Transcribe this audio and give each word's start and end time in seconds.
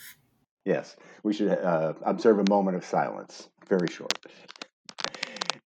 Yes, 0.65 0.95
we 1.23 1.33
should 1.33 1.49
uh, 1.49 1.93
observe 2.03 2.39
a 2.39 2.49
moment 2.49 2.77
of 2.77 2.85
silence. 2.85 3.49
Very 3.67 3.87
short. 3.87 4.13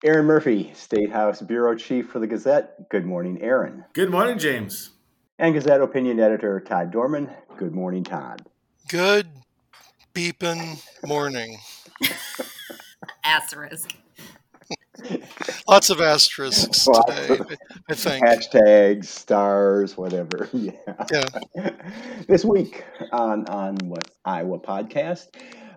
Erin 0.03 0.25
Murphy, 0.25 0.71
State 0.73 1.11
House 1.11 1.41
Bureau 1.41 1.75
Chief 1.75 2.09
for 2.09 2.19
the 2.19 2.27
Gazette. 2.27 2.89
Good 2.89 3.05
morning, 3.05 3.41
Erin. 3.41 3.83
Good 3.93 4.09
morning, 4.09 4.37
James. 4.37 4.91
And 5.37 5.53
Gazette 5.53 5.81
Opinion 5.81 6.19
Editor 6.19 6.59
Todd 6.59 6.91
Dorman. 6.91 7.29
Good 7.59 7.75
morning, 7.75 8.05
Todd. 8.05 8.47
Good 8.87 9.27
beeping 10.13 10.81
morning. 11.05 11.57
Asterisk. 13.25 13.93
Lots 15.67 15.89
of 15.89 15.99
asterisks 15.99 16.87
Lots 16.87 17.13
today, 17.27 17.37
of- 17.37 17.51
I 17.89 17.93
think. 17.95 18.25
Hashtags, 18.25 19.07
stars, 19.07 19.97
whatever. 19.97 20.47
Yeah. 20.53 20.71
Yeah. 21.11 21.71
this 22.29 22.45
week 22.45 22.85
on 23.11 23.45
on 23.47 23.75
what 23.89 24.09
Iowa 24.23 24.59
podcast. 24.59 25.27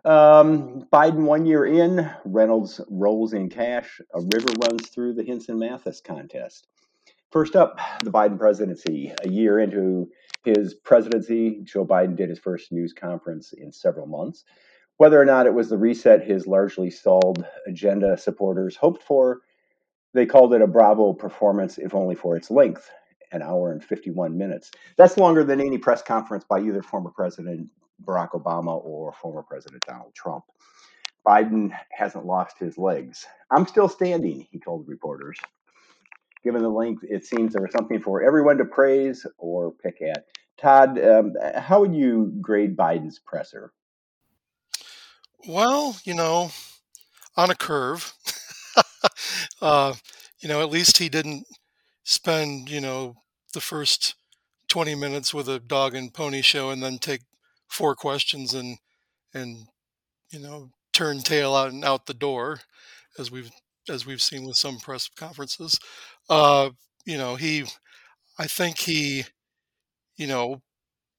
Um, 0.05 0.87
Biden 0.93 1.25
one 1.25 1.47
year 1.47 1.67
in, 1.67 2.09
Reynolds 2.25 2.81
rolls 2.91 3.33
in 3.33 3.49
cash. 3.49 4.01
A 4.15 4.21
river 4.21 4.53
runs 4.69 4.89
through 4.91 5.15
the 5.15 5.25
Hinson 5.25 5.59
Mathis 5.59 6.01
contest. 6.01 6.69
First 7.33 7.57
up, 7.57 7.81
the 8.05 8.13
Biden 8.13 8.39
presidency. 8.39 9.13
A 9.25 9.29
year 9.29 9.59
into 9.59 10.09
his 10.45 10.75
presidency, 10.75 11.61
Joe 11.63 11.87
Biden 11.87 12.17
did 12.17 12.29
his 12.29 12.39
first 12.39 12.73
news 12.73 12.93
conference 12.93 13.53
in 13.53 13.73
several 13.73 14.07
months. 14.07 14.45
Whether 14.97 15.21
or 15.21 15.25
not 15.25 15.47
it 15.47 15.55
was 15.55 15.69
the 15.69 15.79
reset 15.79 16.23
his 16.23 16.47
largely 16.47 16.91
stalled 16.91 17.45
agenda 17.67 18.17
supporters 18.17 18.77
hoped 18.77 19.03
for, 19.03 19.41
they 20.15 20.27
called 20.27 20.55
it 20.55 20.63
a 20.63 20.67
bravo 20.67 21.13
performance, 21.13 21.79
if 21.79 21.95
only 21.95 22.15
for 22.15 22.37
its 22.37 22.51
length 22.51 22.91
an 23.33 23.43
hour 23.43 23.73
and 23.73 23.83
51 23.83 24.37
minutes. 24.37 24.71
That's 24.97 25.17
longer 25.17 25.43
than 25.43 25.61
any 25.61 25.79
press 25.79 26.03
conference 26.03 26.45
by 26.45 26.61
either 26.61 26.83
former 26.83 27.11
President 27.11 27.69
Barack 28.05 28.31
Obama 28.31 28.85
or 28.85 29.13
former 29.13 29.43
President 29.43 29.83
Donald 29.87 30.15
Trump. 30.15 30.45
Biden 31.27 31.71
hasn't 31.91 32.27
lost 32.27 32.59
his 32.59 32.77
legs. 32.77 33.27
I'm 33.51 33.67
still 33.67 33.89
standing, 33.89 34.47
he 34.51 34.59
told 34.59 34.89
reporters. 34.89 35.39
Given 36.45 36.63
the 36.63 36.69
length, 36.69 37.05
it 37.09 37.25
seems 37.25 37.53
there 37.53 37.63
was 37.63 37.73
something 37.73 38.01
for 38.01 38.23
everyone 38.23 38.59
to 38.59 38.65
praise 38.65 39.27
or 39.39 39.73
pick 39.73 40.03
at. 40.03 40.27
Todd, 40.59 40.99
um, 41.03 41.35
how 41.57 41.81
would 41.81 41.95
you 41.95 42.33
grade 42.41 42.77
Biden's 42.77 43.19
presser? 43.19 43.73
Well, 45.49 45.97
you 46.05 46.15
know, 46.15 46.51
on 47.37 47.51
a 47.51 47.55
curve. 47.55 48.13
uh, 49.63 49.95
you 50.41 50.49
know, 50.49 50.61
at 50.61 50.71
least 50.71 50.99
he 50.99 51.09
didn't 51.09 51.47
spend, 52.05 52.69
you 52.69 52.81
know, 52.81 53.17
the 53.55 53.61
first 53.61 54.15
20 54.69 54.95
minutes 54.95 55.35
with 55.35 55.49
a 55.49 55.59
dog 55.59 55.95
and 55.95 56.15
pony 56.15 56.43
show 56.43 56.71
and 56.71 56.83
then 56.83 56.99
take 56.99 57.23
four 57.69 57.95
questions 57.95 58.55
and, 58.55 58.79
and, 59.35 59.67
you 60.31 60.39
know, 60.39 60.71
turn 60.93 61.21
tail 61.21 61.55
out 61.55 61.73
and 61.73 61.85
out 61.85 62.07
the 62.07 62.15
door 62.15 62.61
as 63.19 63.31
we've, 63.31 63.51
as 63.89 64.07
we've 64.07 64.23
seen 64.23 64.47
with 64.47 64.57
some 64.57 64.79
press 64.79 65.09
conferences. 65.09 65.79
Uh, 66.33 66.71
you 67.05 67.19
know, 67.19 67.37
he, 67.37 67.65
I 68.39 68.47
think 68.47 68.79
he, 68.79 69.25
you 70.17 70.27
know, 70.27 70.63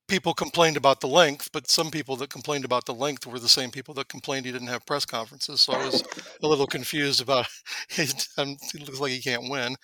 people 0.07 0.33
complained 0.33 0.77
about 0.77 1.01
the 1.01 1.07
length, 1.07 1.49
but 1.53 1.69
some 1.69 1.91
people 1.91 2.15
that 2.17 2.29
complained 2.29 2.65
about 2.65 2.85
the 2.85 2.93
length 2.93 3.27
were 3.27 3.39
the 3.39 3.49
same 3.49 3.71
people 3.71 3.93
that 3.95 4.09
complained 4.09 4.45
he 4.45 4.51
didn't 4.53 4.67
have 4.69 4.85
press 4.85 5.05
conferences. 5.05 5.61
So 5.61 5.73
I 5.73 5.85
was 5.85 6.03
a 6.43 6.47
little 6.47 6.67
confused 6.67 7.21
about 7.21 7.47
it. 7.91 8.27
It 8.37 8.87
looks 8.87 8.99
like 9.01 9.11
he 9.13 9.21
can't 9.21 9.49
win. 9.51 9.75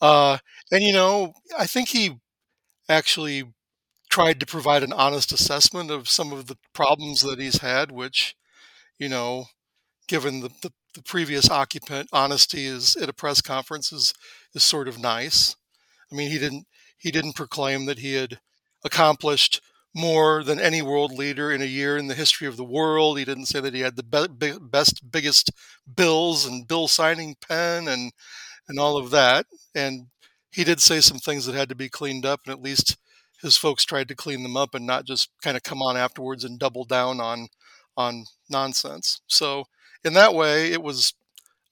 Uh, 0.00 0.38
and, 0.72 0.82
you 0.84 0.92
know, 0.94 1.34
I 1.58 1.66
think 1.66 1.90
he 1.90 2.12
actually 2.88 3.44
tried 4.10 4.40
to 4.40 4.46
provide 4.46 4.82
an 4.84 4.92
honest 4.92 5.32
assessment 5.32 5.90
of 5.90 6.08
some 6.08 6.32
of 6.32 6.46
the 6.46 6.58
problems 6.74 7.22
that 7.22 7.40
he's 7.40 7.58
had, 7.60 7.92
which, 7.92 8.36
you 8.98 9.08
know, 9.08 9.46
given 10.08 10.40
the, 10.40 10.50
the, 10.62 10.72
the 10.94 11.02
previous 11.02 11.50
occupant, 11.50 12.08
honesty 12.12 12.66
is 12.66 12.96
at 12.96 13.08
a 13.08 13.12
press 13.12 13.40
conference 13.40 13.92
is, 13.92 14.14
is 14.54 14.62
sort 14.62 14.88
of 14.88 14.98
nice. 14.98 15.56
I 16.12 16.14
mean, 16.16 16.30
he 16.30 16.38
didn't 16.38 16.66
he 16.98 17.10
didn't 17.10 17.34
proclaim 17.34 17.86
that 17.86 17.98
he 17.98 18.14
had 18.14 18.40
accomplished 18.84 19.60
more 19.94 20.42
than 20.42 20.58
any 20.58 20.82
world 20.82 21.12
leader 21.12 21.52
in 21.52 21.62
a 21.62 21.66
year 21.66 21.96
in 21.96 22.08
the 22.08 22.14
history 22.14 22.46
of 22.48 22.56
the 22.56 22.64
world. 22.64 23.18
He 23.18 23.24
didn't 23.24 23.46
say 23.46 23.60
that 23.60 23.74
he 23.74 23.80
had 23.80 23.96
the 23.96 24.02
be- 24.02 24.28
be- 24.52 24.58
best, 24.60 25.10
biggest 25.10 25.50
bills 25.96 26.46
and 26.46 26.66
bill 26.66 26.88
signing 26.88 27.36
pen 27.46 27.88
and 27.88 28.12
and 28.68 28.78
all 28.78 28.96
of 28.96 29.10
that. 29.10 29.46
And 29.74 30.06
he 30.50 30.64
did 30.64 30.80
say 30.80 31.00
some 31.00 31.18
things 31.18 31.46
that 31.46 31.54
had 31.54 31.68
to 31.68 31.74
be 31.74 31.88
cleaned 31.88 32.26
up, 32.26 32.40
and 32.46 32.52
at 32.52 32.62
least 32.62 32.96
his 33.42 33.56
folks 33.56 33.84
tried 33.84 34.08
to 34.08 34.14
clean 34.16 34.42
them 34.42 34.56
up 34.56 34.74
and 34.74 34.86
not 34.86 35.04
just 35.06 35.28
kind 35.42 35.56
of 35.56 35.62
come 35.62 35.82
on 35.82 35.96
afterwards 35.96 36.44
and 36.44 36.58
double 36.58 36.84
down 36.84 37.20
on 37.20 37.48
on 37.96 38.24
nonsense. 38.50 39.20
So 39.28 39.64
in 40.04 40.14
that 40.14 40.34
way, 40.34 40.72
it 40.72 40.82
was 40.82 41.14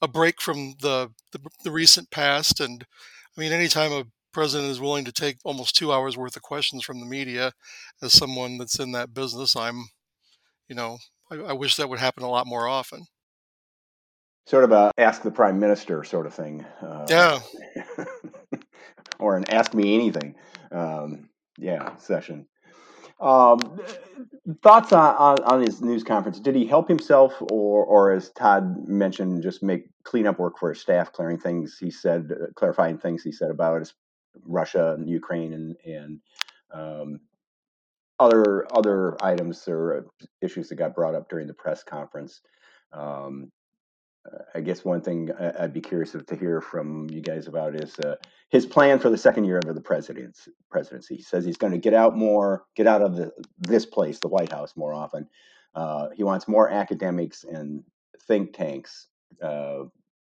a 0.01 0.09
break 0.09 0.41
from 0.41 0.75
the 0.81 1.11
the, 1.33 1.41
the 1.65 1.71
recent 1.71 2.11
past. 2.11 2.61
And 2.61 2.85
I 3.37 3.41
mean, 3.41 3.53
anytime 3.53 3.93
a 3.93 4.05
president 4.33 4.71
is 4.71 4.81
willing 4.81 5.05
to 5.05 5.13
take 5.13 5.37
almost 5.45 5.77
two 5.77 5.93
hours 5.93 6.17
worth 6.17 6.37
of 6.37 6.43
questions 6.43 6.85
from 6.85 7.01
the 7.01 7.07
media 7.07 7.53
as 8.03 8.13
someone 8.13 8.57
that's 8.57 8.81
in 8.81 8.93
that 8.93 9.13
business 9.13 9.55
i'm 9.55 9.85
you 10.69 10.75
know 10.75 10.97
i, 11.31 11.37
I 11.37 11.53
wish 11.53 11.77
that 11.77 11.91
would 11.91 11.99
happen 11.99 12.23
a 12.23 12.31
lot 12.31 12.47
more 12.47 12.67
often 12.67 13.05
Sort 14.47 14.65
of 14.65 14.73
a 14.73 14.91
ask 14.99 15.23
the 15.23 15.31
prime 15.31 15.61
minister 15.61 16.03
sort 16.03 16.27
of 16.27 16.35
thing. 16.35 16.65
Uh, 16.83 17.07
yeah 17.09 17.39
or 19.21 19.37
an 19.37 19.49
ask 19.49 19.73
me 19.73 19.95
anything. 19.95 20.35
Um, 20.73 21.29
yeah, 21.59 21.97
session. 21.97 22.47
Um, 23.21 23.81
thoughts 24.63 24.93
on, 24.93 25.15
on, 25.17 25.45
on 25.45 25.63
his 25.63 25.81
news 25.81 26.03
conference? 26.03 26.41
Did 26.41 26.55
he 26.55 26.67
help 26.67 26.89
himself, 26.89 27.35
or, 27.41 27.85
or 27.85 28.13
as 28.13 28.31
Todd 28.31 28.89
mentioned, 28.89 29.43
just 29.43 29.63
make 29.63 29.85
cleanup 30.03 30.39
work 30.39 30.59
for 30.59 30.71
his 30.71 30.81
staff, 30.81 31.13
clearing 31.13 31.39
things 31.39 31.79
he 31.79 31.91
said, 31.91 32.31
uh, 32.33 32.47
clarifying 32.55 32.99
things 32.99 33.23
he 33.23 33.33
said 33.33 33.51
about 33.51 33.93
Russia 34.45 34.95
and 34.95 35.09
Ukraine 35.09 35.53
and 35.53 35.77
and 35.85 36.21
um, 36.73 37.21
other 38.19 38.67
other 38.75 39.23
items 39.23 39.67
or 39.69 40.07
issues 40.41 40.69
that 40.69 40.77
got 40.77 40.95
brought 40.95 41.15
up 41.15 41.29
during 41.29 41.47
the 41.47 41.55
press 41.55 41.83
conference. 41.83 42.41
Um, 42.93 43.51
I 44.55 44.61
guess 44.61 44.85
one 44.85 45.01
thing 45.01 45.31
I'd 45.59 45.73
be 45.73 45.81
curious 45.81 46.13
to 46.13 46.37
hear 46.37 46.61
from 46.61 47.09
you 47.11 47.21
guys 47.21 47.49
about 47.49 47.75
is 47.75 47.99
uh, 47.99 48.17
his 48.51 48.67
plan 48.67 48.99
for 49.01 49.11
the 49.11 49.19
second 49.19 49.45
year 49.45 49.59
of 49.59 49.75
the 49.75 49.81
president's 49.81 50.49
presidency. 50.71 51.17
He 51.17 51.23
says 51.23 51.45
he's 51.45 51.57
going 51.57 51.73
to 51.73 51.79
get 51.79 51.95
out 51.95 52.17
more, 52.17 52.65
get 52.77 52.87
out 52.87 53.03
of 53.03 53.17
the, 53.17 53.33
this 53.59 53.85
place, 53.85 54.21
the 54.21 54.29
White 54.29 54.53
House, 54.53 54.77
more 54.77 54.95
often. 54.95 55.29
Uh, 55.75 56.09
he 56.15 56.23
wants 56.23 56.47
more 56.47 56.69
academics 56.69 57.45
and 57.45 57.83
think 58.29 58.53
tanks 58.53 59.09
uh, 59.43 59.85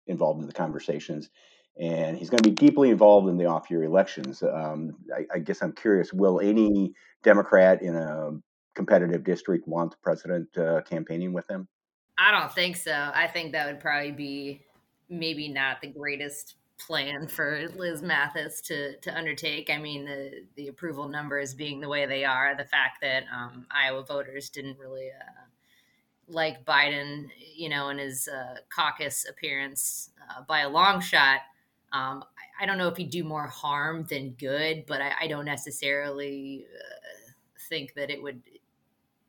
involved 0.06 0.40
in 0.40 0.48
the 0.48 0.54
conversations, 0.54 1.30
and 1.80 2.16
he's 2.18 2.30
going 2.30 2.42
to 2.42 2.50
be 2.50 2.56
deeply 2.56 2.90
involved 2.90 3.28
in 3.28 3.36
the 3.36 3.46
off-year 3.46 3.84
elections. 3.84 4.42
Um, 4.42 4.96
I, 5.14 5.36
I 5.36 5.38
guess 5.38 5.62
I'm 5.62 5.72
curious: 5.72 6.12
Will 6.12 6.40
any 6.40 6.94
Democrat 7.22 7.82
in 7.82 7.94
a 7.94 8.30
competitive 8.74 9.22
district 9.22 9.68
want 9.68 9.92
the 9.92 9.98
president 10.02 10.56
uh, 10.56 10.80
campaigning 10.82 11.32
with 11.32 11.46
them? 11.46 11.68
I 12.18 12.30
don't 12.30 12.52
think 12.52 12.76
so. 12.76 13.10
I 13.14 13.26
think 13.26 13.52
that 13.52 13.66
would 13.66 13.80
probably 13.80 14.12
be 14.12 14.62
maybe 15.08 15.48
not 15.48 15.80
the 15.80 15.88
greatest 15.88 16.54
plan 16.78 17.26
for 17.28 17.68
Liz 17.76 18.02
Mathis 18.02 18.60
to 18.62 18.96
to 18.98 19.16
undertake. 19.16 19.70
I 19.70 19.78
mean, 19.78 20.04
the 20.04 20.44
the 20.56 20.68
approval 20.68 21.08
numbers 21.08 21.54
being 21.54 21.80
the 21.80 21.88
way 21.88 22.06
they 22.06 22.24
are, 22.24 22.56
the 22.56 22.64
fact 22.64 22.98
that 23.02 23.24
um, 23.34 23.66
Iowa 23.70 24.04
voters 24.04 24.50
didn't 24.50 24.78
really 24.78 25.08
uh, 25.08 25.44
like 26.28 26.64
Biden, 26.64 27.28
you 27.54 27.68
know, 27.68 27.88
in 27.88 27.98
his 27.98 28.28
uh, 28.28 28.56
caucus 28.74 29.26
appearance 29.28 30.10
uh, 30.30 30.42
by 30.48 30.60
a 30.60 30.68
long 30.68 31.00
shot. 31.00 31.40
Um, 31.92 32.24
I, 32.58 32.64
I, 32.64 32.66
don't 32.66 32.76
know 32.76 32.88
if 32.88 32.96
he'd 32.96 33.10
do 33.10 33.22
more 33.22 33.46
harm 33.46 34.04
than 34.10 34.30
good, 34.30 34.84
but 34.86 35.00
I, 35.00 35.12
I 35.22 35.26
don't 35.28 35.44
necessarily 35.44 36.66
uh, 36.74 37.30
think 37.68 37.94
that 37.94 38.10
it 38.10 38.20
would 38.20 38.42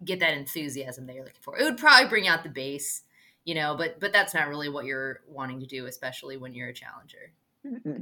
get 0.04 0.20
that 0.20 0.34
enthusiasm 0.34 1.06
that 1.08 1.16
you're 1.16 1.24
looking 1.24 1.42
for. 1.42 1.58
It 1.58 1.64
would 1.64 1.78
probably 1.78 2.10
bring 2.10 2.28
out 2.28 2.44
the 2.44 2.50
base, 2.50 3.04
you 3.44 3.56
know, 3.56 3.76
but 3.78 4.00
but 4.00 4.12
that's 4.12 4.34
not 4.34 4.48
really 4.48 4.70
what 4.70 4.86
you're 4.86 5.22
wanting 5.28 5.60
to 5.62 5.66
do, 5.66 5.86
especially 5.86 6.38
when 6.38 6.54
you're 6.54 6.70
a 6.70 6.74
challenger. 6.74 7.32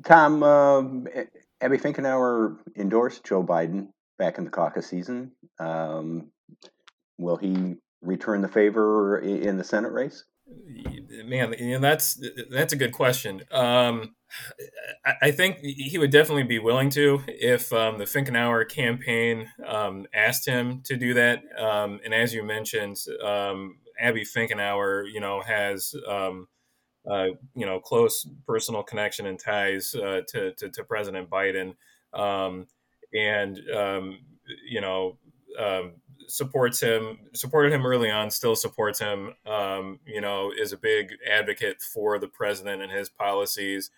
Tom, 0.04 0.44
um, 0.44 1.08
Abby 1.62 1.78
Finkenauer 1.78 2.58
endorsed 2.76 3.24
Joe 3.24 3.44
Biden 3.44 3.90
back 4.18 4.38
in 4.38 4.44
the 4.44 4.50
caucus 4.50 4.88
season. 4.88 5.32
Um, 5.60 6.32
will 7.18 7.38
he 7.38 7.76
return 8.02 8.42
the 8.42 8.48
favor 8.48 9.20
in 9.20 9.58
the 9.58 9.64
Senate 9.64 9.92
race? 9.92 10.26
Man, 11.26 11.56
you 11.58 11.74
know, 11.74 11.80
that's 11.80 12.22
that's 12.50 12.74
a 12.74 12.76
good 12.76 12.92
question. 12.92 13.44
Um, 13.52 14.16
I, 15.22 15.32
think 15.32 15.60
he 15.60 15.98
would 15.98 16.12
definitely 16.12 16.44
be 16.44 16.60
willing 16.60 16.90
to 16.92 17.22
if 17.28 17.72
um, 17.74 17.98
the 17.98 18.06
Finkenauer 18.06 18.68
campaign 18.70 19.50
um, 19.66 20.06
asked 20.14 20.48
him 20.48 20.82
to 20.86 20.96
do 20.96 21.14
that. 21.14 21.44
Um, 21.58 22.00
and 22.04 22.14
as 22.14 22.34
you 22.34 22.44
mentioned, 22.44 22.98
um, 23.24 23.78
Abby 24.00 24.24
Finkenauer, 24.24 25.12
you 25.12 25.20
know, 25.20 25.42
has 25.42 25.94
um, 26.08 26.48
uh, 27.10 27.28
you 27.56 27.66
know 27.66 27.80
close 27.80 28.28
personal 28.48 28.84
connection 28.84 29.26
and 29.26 29.40
ties 29.40 29.94
uh, 29.96 30.22
to, 30.30 30.54
to, 30.54 30.70
to 30.70 30.84
President 30.84 31.30
Biden, 31.30 31.76
and 33.14 33.60
you 34.68 34.82
know 34.82 35.18
supports 36.28 36.82
him, 36.82 37.20
supported 37.34 37.72
him 37.72 37.86
early 37.86 38.10
on, 38.10 38.30
still 38.30 38.56
supports 38.56 39.00
him. 39.00 39.34
Um, 39.46 40.00
you 40.06 40.22
know, 40.22 40.52
is 40.58 40.74
a 40.74 40.78
big 40.78 41.14
advocate 41.30 41.82
for 41.82 42.20
the 42.20 42.28
president 42.28 42.82
and 42.82 42.92
his 42.92 43.10
policies. 43.10 43.92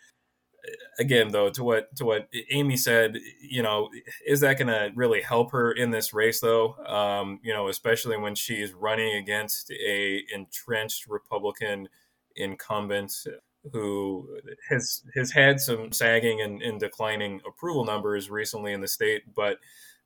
Again, 0.99 1.29
though, 1.29 1.49
to 1.49 1.63
what 1.63 1.95
to 1.97 2.05
what 2.05 2.29
Amy 2.49 2.77
said, 2.77 3.17
you 3.41 3.61
know, 3.61 3.89
is 4.25 4.39
that 4.41 4.57
going 4.57 4.67
to 4.67 4.91
really 4.95 5.21
help 5.21 5.51
her 5.51 5.71
in 5.71 5.91
this 5.91 6.13
race, 6.13 6.39
though? 6.39 6.75
Um, 6.85 7.39
you 7.43 7.53
know, 7.53 7.67
especially 7.67 8.17
when 8.17 8.35
she's 8.35 8.73
running 8.73 9.15
against 9.15 9.71
a 9.71 10.23
entrenched 10.33 11.07
Republican 11.07 11.89
incumbent 12.35 13.13
who 13.71 14.27
has 14.69 15.03
has 15.15 15.31
had 15.31 15.59
some 15.59 15.91
sagging 15.91 16.41
and, 16.41 16.61
and 16.61 16.79
declining 16.79 17.41
approval 17.47 17.85
numbers 17.85 18.29
recently 18.29 18.73
in 18.73 18.81
the 18.81 18.87
state, 18.87 19.23
but 19.35 19.57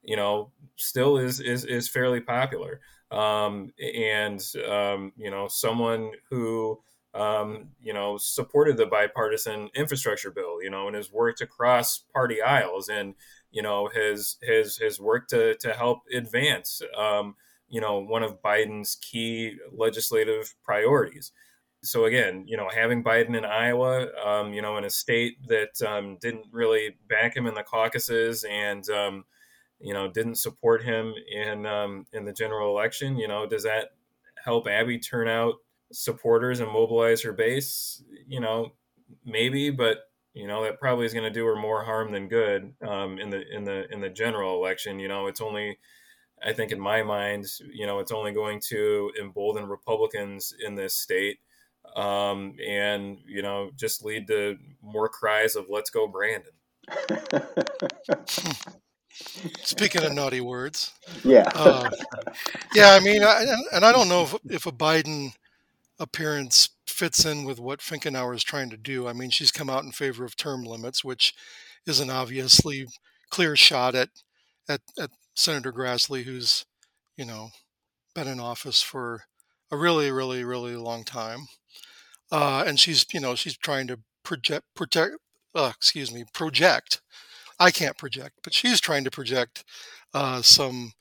you 0.01 0.15
know, 0.15 0.51
still 0.75 1.17
is 1.17 1.39
is 1.39 1.65
is 1.65 1.89
fairly 1.89 2.21
popular. 2.21 2.79
Um, 3.11 3.71
and 3.79 4.43
um, 4.69 5.11
you 5.17 5.31
know, 5.31 5.47
someone 5.47 6.11
who 6.29 6.79
um, 7.13 7.69
you 7.81 7.93
know 7.93 8.17
supported 8.17 8.77
the 8.77 8.85
bipartisan 8.85 9.69
infrastructure 9.75 10.31
bill, 10.31 10.61
you 10.61 10.69
know, 10.69 10.87
and 10.87 10.95
has 10.95 11.11
worked 11.11 11.41
across 11.41 12.03
party 12.13 12.41
aisles, 12.41 12.89
and 12.89 13.15
you 13.51 13.61
know, 13.61 13.89
has 13.93 14.37
has 14.47 14.77
has 14.77 14.99
worked 14.99 15.29
to 15.31 15.55
to 15.57 15.73
help 15.73 16.01
advance, 16.13 16.81
um, 16.97 17.35
you 17.67 17.81
know, 17.81 17.99
one 17.99 18.23
of 18.23 18.41
Biden's 18.41 18.95
key 18.95 19.57
legislative 19.71 20.53
priorities 20.63 21.31
so 21.81 22.05
again, 22.05 22.43
you 22.45 22.57
know, 22.57 22.67
having 22.73 23.03
Biden 23.03 23.37
in 23.37 23.45
Iowa, 23.45 24.07
um, 24.25 24.53
you 24.53 24.61
know, 24.61 24.77
in 24.77 24.83
a 24.83 24.89
state 24.89 25.37
that 25.47 25.81
um, 25.87 26.17
didn't 26.19 26.47
really 26.51 26.97
back 27.07 27.35
him 27.35 27.45
in 27.45 27.53
the 27.53 27.63
caucuses 27.63 28.45
and 28.49 28.87
um, 28.89 29.23
you 29.79 29.93
know, 29.93 30.09
didn't 30.09 30.35
support 30.35 30.83
him 30.83 31.13
in 31.31 31.65
um, 31.65 32.05
in 32.11 32.25
the 32.25 32.33
general 32.33 32.69
election. 32.69 33.17
You 33.17 33.27
know, 33.29 33.47
does 33.47 33.63
that 33.63 33.91
help 34.43 34.67
Abby 34.67 34.99
turn 34.99 35.27
out 35.29 35.55
supporters 35.91 36.59
and 36.59 36.71
mobilize 36.71 37.21
her 37.23 37.33
base? 37.33 38.03
You 38.27 38.39
know, 38.39 38.73
maybe, 39.25 39.69
but 39.69 39.99
you 40.33 40.47
know 40.47 40.63
that 40.63 40.79
probably 40.79 41.05
is 41.05 41.13
going 41.13 41.25
to 41.25 41.29
do 41.39 41.45
her 41.45 41.55
more 41.55 41.83
harm 41.83 42.11
than 42.11 42.27
good 42.27 42.73
um, 42.87 43.17
in 43.19 43.29
the 43.29 43.43
in 43.51 43.63
the 43.63 43.91
in 43.91 44.01
the 44.01 44.09
general 44.09 44.55
election. 44.55 44.99
You 44.99 45.07
know, 45.07 45.27
it's 45.27 45.41
only 45.41 45.77
I 46.43 46.53
think 46.53 46.71
in 46.71 46.79
my 46.79 47.03
mind, 47.03 47.45
you 47.71 47.85
know, 47.85 47.99
it's 47.99 48.11
only 48.11 48.31
going 48.31 48.61
to 48.69 49.11
embolden 49.19 49.67
Republicans 49.67 50.53
in 50.65 50.75
this 50.75 50.93
state, 50.93 51.39
um, 51.95 52.55
and 52.65 53.17
you 53.27 53.41
know, 53.41 53.71
just 53.75 54.05
lead 54.05 54.27
to 54.27 54.57
more 54.81 55.09
cries 55.09 55.55
of 55.55 55.65
"Let's 55.69 55.89
go, 55.89 56.07
Brandon." 56.07 56.51
Speaking 59.63 60.03
of 60.03 60.13
naughty 60.13 60.39
words, 60.41 60.93
yeah, 61.23 61.49
uh, 61.53 61.89
yeah. 62.73 62.91
I 62.91 62.99
mean, 63.01 63.23
I, 63.23 63.45
and 63.73 63.83
I 63.83 63.91
don't 63.91 64.07
know 64.07 64.23
if, 64.23 64.35
if 64.45 64.65
a 64.65 64.71
Biden 64.71 65.33
appearance 65.99 66.69
fits 66.87 67.25
in 67.25 67.43
with 67.45 67.59
what 67.59 67.79
Finkenauer 67.79 68.35
is 68.35 68.43
trying 68.43 68.69
to 68.71 68.77
do. 68.77 69.07
I 69.07 69.13
mean, 69.13 69.29
she's 69.29 69.51
come 69.51 69.69
out 69.69 69.83
in 69.83 69.91
favor 69.91 70.25
of 70.25 70.35
term 70.35 70.63
limits, 70.63 71.03
which 71.03 71.33
is 71.85 71.99
an 71.99 72.09
obviously 72.09 72.87
clear 73.29 73.55
shot 73.55 73.95
at 73.95 74.09
at, 74.69 74.81
at 74.99 75.11
Senator 75.35 75.71
Grassley, 75.73 76.23
who's 76.23 76.65
you 77.17 77.25
know 77.25 77.49
been 78.15 78.27
in 78.27 78.39
office 78.39 78.81
for 78.81 79.23
a 79.71 79.77
really, 79.77 80.11
really, 80.11 80.43
really 80.43 80.75
long 80.75 81.03
time, 81.03 81.47
uh, 82.31 82.63
and 82.65 82.79
she's 82.79 83.05
you 83.13 83.19
know 83.19 83.35
she's 83.35 83.57
trying 83.57 83.87
to 83.87 83.99
project 84.23 84.65
protect. 84.75 85.15
Uh, 85.55 85.71
excuse 85.75 86.13
me, 86.13 86.23
project 86.33 87.01
I 87.59 87.71
can't 87.71 87.97
project, 87.97 88.35
but 88.43 88.53
she's 88.53 88.81
trying 88.81 89.03
to 89.05 89.11
project 89.11 89.65
uh, 90.13 90.41
some 90.41 90.93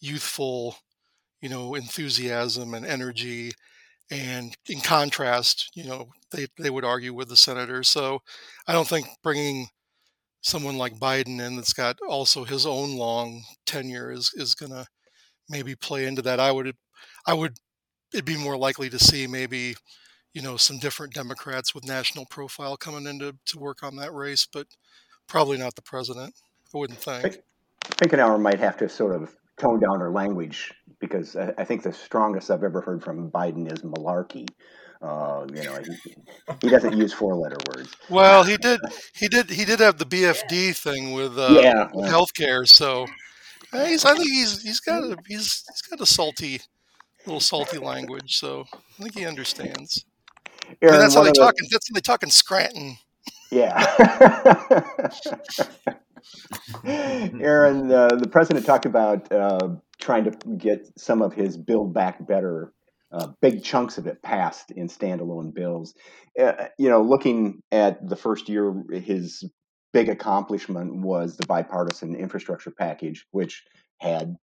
youthful, 0.00 0.76
you 1.42 1.48
know, 1.48 1.74
enthusiasm 1.74 2.74
and 2.74 2.86
energy. 2.86 3.52
And 4.10 4.54
in 4.68 4.80
contrast, 4.80 5.70
you 5.74 5.84
know, 5.84 6.08
they, 6.30 6.46
they 6.58 6.70
would 6.70 6.84
argue 6.84 7.14
with 7.14 7.28
the 7.28 7.36
senators. 7.36 7.88
So 7.88 8.20
I 8.66 8.72
don't 8.72 8.88
think 8.88 9.06
bringing 9.22 9.68
someone 10.42 10.76
like 10.76 10.98
Biden 10.98 11.40
in 11.40 11.56
that's 11.56 11.72
got 11.72 11.96
also 12.06 12.44
his 12.44 12.66
own 12.66 12.96
long 12.96 13.42
tenure 13.66 14.12
is, 14.12 14.30
is 14.34 14.54
going 14.54 14.72
to 14.72 14.86
maybe 15.48 15.74
play 15.74 16.06
into 16.06 16.22
that. 16.22 16.38
I 16.38 16.52
would, 16.52 16.74
I 17.26 17.34
would, 17.34 17.56
it'd 18.12 18.24
be 18.24 18.36
more 18.36 18.56
likely 18.56 18.90
to 18.90 18.98
see 18.98 19.26
maybe, 19.26 19.74
you 20.34 20.42
know, 20.42 20.56
some 20.56 20.78
different 20.78 21.14
Democrats 21.14 21.74
with 21.74 21.86
national 21.86 22.26
profile 22.26 22.76
coming 22.76 23.06
in 23.06 23.18
to, 23.20 23.36
to 23.46 23.58
work 23.58 23.82
on 23.82 23.96
that 23.96 24.12
race. 24.12 24.46
But 24.50 24.66
Probably 25.26 25.58
not 25.58 25.74
the 25.74 25.82
president. 25.82 26.34
I 26.74 26.78
wouldn't 26.78 26.98
think. 26.98 27.38
I 27.84 27.94
think 27.94 28.12
an 28.12 28.20
hour 28.20 28.38
might 28.38 28.60
have 28.60 28.76
to 28.78 28.88
sort 28.88 29.14
of 29.14 29.34
tone 29.58 29.80
down 29.80 30.00
her 30.00 30.10
language 30.10 30.72
because 31.06 31.36
I, 31.36 31.64
think 31.64 31.82
the 31.82 31.92
strongest 31.92 32.50
I've 32.50 32.64
ever 32.64 32.80
heard 32.80 33.02
from 33.02 33.30
Biden 33.30 33.70
is 33.72 33.82
malarkey. 33.82 34.48
Uh, 35.02 35.46
you 35.52 35.62
know, 35.64 35.78
he, 35.82 36.14
he 36.62 36.68
doesn't 36.68 36.96
use 36.96 37.12
four-letter 37.12 37.58
words. 37.68 37.94
Well, 38.08 38.42
he 38.42 38.56
did. 38.56 38.80
He 39.14 39.28
did. 39.28 39.50
He 39.50 39.64
did 39.64 39.80
have 39.80 39.98
the 39.98 40.06
BFD 40.06 40.74
thing 40.76 41.12
with, 41.12 41.38
uh, 41.38 41.58
yeah, 41.60 41.88
with 41.92 42.10
healthcare. 42.10 42.66
So 42.66 43.06
uh, 43.72 43.84
he's. 43.84 44.04
I 44.04 44.14
think 44.14 44.28
he's. 44.28 44.62
He's 44.62 44.80
got 44.80 45.02
a. 45.02 45.16
He's. 45.26 45.64
He's 45.68 45.82
got 45.90 46.00
a 46.00 46.06
salty, 46.06 46.60
little 47.26 47.40
salty 47.40 47.78
language. 47.78 48.38
So 48.38 48.64
I 48.72 49.02
think 49.02 49.14
he 49.14 49.26
understands. 49.26 50.04
Erin, 50.80 50.98
that's 50.98 51.14
how 51.14 51.22
they 51.22 51.32
talk. 51.32 51.54
The, 51.56 51.68
that's 51.70 51.88
how 51.90 51.94
they 51.94 52.00
talk 52.00 52.22
in 52.22 52.30
Scranton. 52.30 52.96
Yeah. 53.50 53.84
Erin, 56.84 57.90
uh, 57.90 58.16
the 58.16 58.28
president 58.28 58.66
talked 58.66 58.86
about 58.86 59.30
uh, 59.32 59.68
trying 60.00 60.24
to 60.24 60.36
get 60.56 60.86
some 60.98 61.22
of 61.22 61.32
his 61.32 61.56
Build 61.56 61.94
Back 61.94 62.26
Better, 62.26 62.72
uh, 63.12 63.28
big 63.40 63.62
chunks 63.62 63.98
of 63.98 64.06
it 64.06 64.22
passed 64.22 64.70
in 64.70 64.88
standalone 64.88 65.54
bills. 65.54 65.94
Uh, 66.38 66.66
you 66.78 66.88
know, 66.88 67.02
looking 67.02 67.60
at 67.70 68.06
the 68.08 68.16
first 68.16 68.48
year, 68.48 68.74
his 68.92 69.44
big 69.92 70.08
accomplishment 70.08 71.02
was 71.02 71.36
the 71.36 71.46
bipartisan 71.46 72.16
infrastructure 72.16 72.72
package, 72.72 73.24
which 73.30 73.62
had 74.00 74.36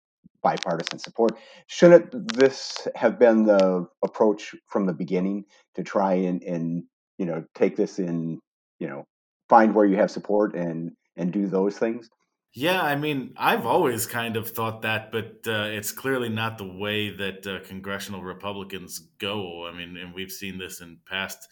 bipartisan 0.43 0.99
support. 0.99 1.33
Shouldn't 1.67 2.35
this 2.35 2.87
have 2.95 3.19
been 3.19 3.45
the 3.45 3.87
approach 4.05 4.55
from 4.69 4.87
the 4.87 4.95
beginning 4.95 5.45
to 5.75 5.83
try 5.83 6.15
and, 6.15 6.43
and 6.43 6.85
you 7.19 7.27
know 7.27 7.45
take 7.55 7.77
this 7.77 7.99
in 7.99 8.39
you 8.79 8.89
know 8.89 9.05
find 9.49 9.75
where 9.75 9.85
you 9.85 9.97
have 9.97 10.11
support 10.11 10.55
and 10.55 10.93
and 11.21 11.33
do 11.33 11.47
those 11.47 11.79
things? 11.79 12.09
Yeah, 12.53 12.83
I 12.83 12.97
mean, 12.97 13.35
I've 13.37 13.65
always 13.65 14.07
kind 14.07 14.37
of 14.37 14.51
thought 14.51 14.83
that, 14.83 15.13
but 15.13 15.47
uh, 15.47 15.69
it's 15.69 15.93
clearly 15.93 16.29
not 16.29 16.59
the 16.59 16.67
way 16.67 17.11
that 17.11 17.47
uh, 17.47 17.61
congressional 17.65 18.25
Republicans 18.25 18.99
go. 19.19 19.69
I 19.69 19.77
mean, 19.77 19.97
and 19.97 20.13
we've 20.13 20.33
seen 20.33 20.59
this 20.59 20.81
in 20.81 20.99
past 21.07 21.47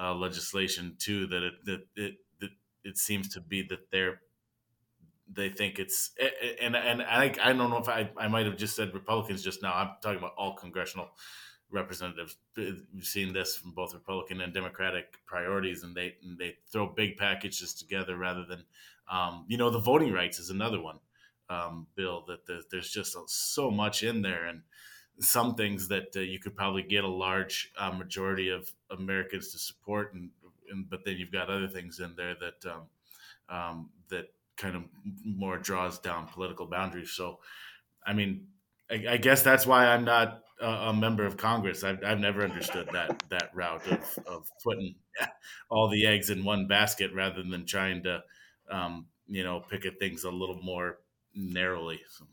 uh, 0.00 0.14
legislation 0.14 0.96
too. 1.00 1.26
That 1.26 1.42
it 1.42 1.54
that 1.64 1.80
it 1.96 2.14
that 2.40 2.50
it 2.84 2.96
seems 2.96 3.30
to 3.30 3.40
be 3.40 3.66
that 3.70 3.90
they're 3.90 4.20
they 5.28 5.48
think 5.48 5.80
it's 5.80 6.12
and 6.62 6.76
and 6.76 7.02
I 7.02 7.34
I 7.42 7.52
don't 7.52 7.70
know 7.70 7.78
if 7.78 7.88
I 7.88 8.10
I 8.16 8.28
might 8.28 8.46
have 8.46 8.56
just 8.56 8.76
said 8.76 8.94
Republicans 8.94 9.42
just 9.42 9.62
now. 9.62 9.74
I'm 9.74 9.90
talking 10.00 10.18
about 10.18 10.34
all 10.38 10.54
congressional 10.54 11.08
representatives. 11.70 12.36
We've 12.56 12.84
seen 13.02 13.32
this 13.32 13.56
from 13.56 13.72
both 13.72 13.94
Republican 13.94 14.40
and 14.40 14.52
Democratic 14.52 15.18
priorities, 15.26 15.82
and 15.82 15.94
they 15.94 16.14
and 16.22 16.38
they 16.38 16.56
throw 16.70 16.86
big 16.86 17.16
packages 17.16 17.74
together 17.74 18.16
rather 18.16 18.44
than 18.44 18.64
um, 19.08 19.44
you 19.48 19.56
know, 19.56 19.70
the 19.70 19.78
voting 19.78 20.12
rights 20.12 20.38
is 20.38 20.50
another 20.50 20.80
one 20.80 20.98
um, 21.48 21.86
bill 21.94 22.24
that 22.26 22.46
the, 22.46 22.62
there's 22.70 22.90
just 22.90 23.16
so 23.26 23.70
much 23.70 24.02
in 24.02 24.22
there, 24.22 24.46
and 24.46 24.62
some 25.20 25.54
things 25.54 25.88
that 25.88 26.08
uh, 26.16 26.20
you 26.20 26.38
could 26.38 26.56
probably 26.56 26.82
get 26.82 27.04
a 27.04 27.08
large 27.08 27.72
uh, 27.78 27.92
majority 27.92 28.48
of 28.48 28.70
Americans 28.90 29.52
to 29.52 29.58
support, 29.58 30.12
and, 30.14 30.30
and, 30.70 30.90
but 30.90 31.04
then 31.04 31.16
you've 31.16 31.32
got 31.32 31.48
other 31.48 31.68
things 31.68 32.00
in 32.00 32.14
there 32.16 32.34
that 32.40 32.70
um, 32.70 32.82
um 33.48 33.90
that 34.08 34.26
kind 34.56 34.74
of 34.74 34.82
more 35.24 35.58
draws 35.58 35.98
down 35.98 36.26
political 36.26 36.66
boundaries. 36.66 37.12
So, 37.12 37.38
I 38.04 38.12
mean, 38.12 38.46
I, 38.90 39.04
I 39.10 39.16
guess 39.16 39.42
that's 39.42 39.66
why 39.66 39.86
I'm 39.86 40.04
not 40.04 40.42
a, 40.60 40.66
a 40.66 40.92
member 40.94 41.24
of 41.26 41.36
Congress. 41.36 41.84
I've, 41.84 42.02
I've 42.04 42.20
never 42.20 42.42
understood 42.42 42.88
that 42.92 43.28
that 43.30 43.54
route 43.54 43.86
of, 43.86 44.18
of 44.26 44.48
putting 44.62 44.94
all 45.70 45.88
the 45.88 46.06
eggs 46.06 46.30
in 46.30 46.44
one 46.44 46.66
basket 46.66 47.12
rather 47.14 47.42
than 47.42 47.66
trying 47.66 48.02
to 48.04 48.22
um, 48.70 49.06
you 49.26 49.44
know, 49.44 49.60
pick 49.60 49.86
at 49.86 49.98
things 49.98 50.24
a 50.24 50.30
little 50.30 50.60
more 50.62 50.98
narrowly. 51.34 52.00
So 52.10 52.26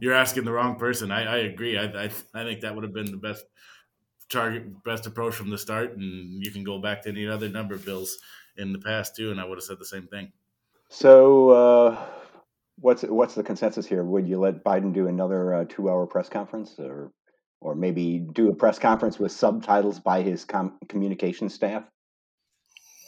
you're 0.00 0.14
asking 0.14 0.44
the 0.44 0.52
wrong 0.52 0.76
person. 0.78 1.10
I, 1.10 1.24
I 1.24 1.36
agree. 1.38 1.78
I, 1.78 1.84
I, 1.84 2.04
I 2.34 2.44
think 2.44 2.60
that 2.60 2.74
would 2.74 2.84
have 2.84 2.94
been 2.94 3.10
the 3.10 3.16
best 3.16 3.44
target, 4.28 4.82
best 4.84 5.06
approach 5.06 5.34
from 5.34 5.50
the 5.50 5.58
start. 5.58 5.96
And 5.96 6.44
you 6.44 6.50
can 6.50 6.64
go 6.64 6.78
back 6.78 7.02
to 7.02 7.10
any 7.10 7.26
other 7.26 7.48
number 7.48 7.74
of 7.74 7.84
bills 7.84 8.18
in 8.56 8.72
the 8.72 8.78
past 8.78 9.16
too, 9.16 9.30
and 9.30 9.40
I 9.40 9.44
would 9.44 9.58
have 9.58 9.64
said 9.64 9.78
the 9.78 9.84
same 9.84 10.06
thing. 10.06 10.32
So, 10.88 11.50
uh, 11.50 12.08
what's 12.78 13.02
what's 13.02 13.34
the 13.34 13.42
consensus 13.42 13.86
here? 13.86 14.04
Would 14.04 14.28
you 14.28 14.38
let 14.38 14.64
Biden 14.64 14.92
do 14.92 15.08
another 15.08 15.54
uh, 15.54 15.64
two-hour 15.68 16.06
press 16.06 16.28
conference, 16.28 16.74
or 16.78 17.12
or 17.60 17.74
maybe 17.74 18.18
do 18.18 18.50
a 18.50 18.54
press 18.54 18.78
conference 18.78 19.18
with 19.18 19.32
subtitles 19.32 20.00
by 20.00 20.22
his 20.22 20.44
com- 20.44 20.78
communication 20.88 21.48
staff? 21.48 21.84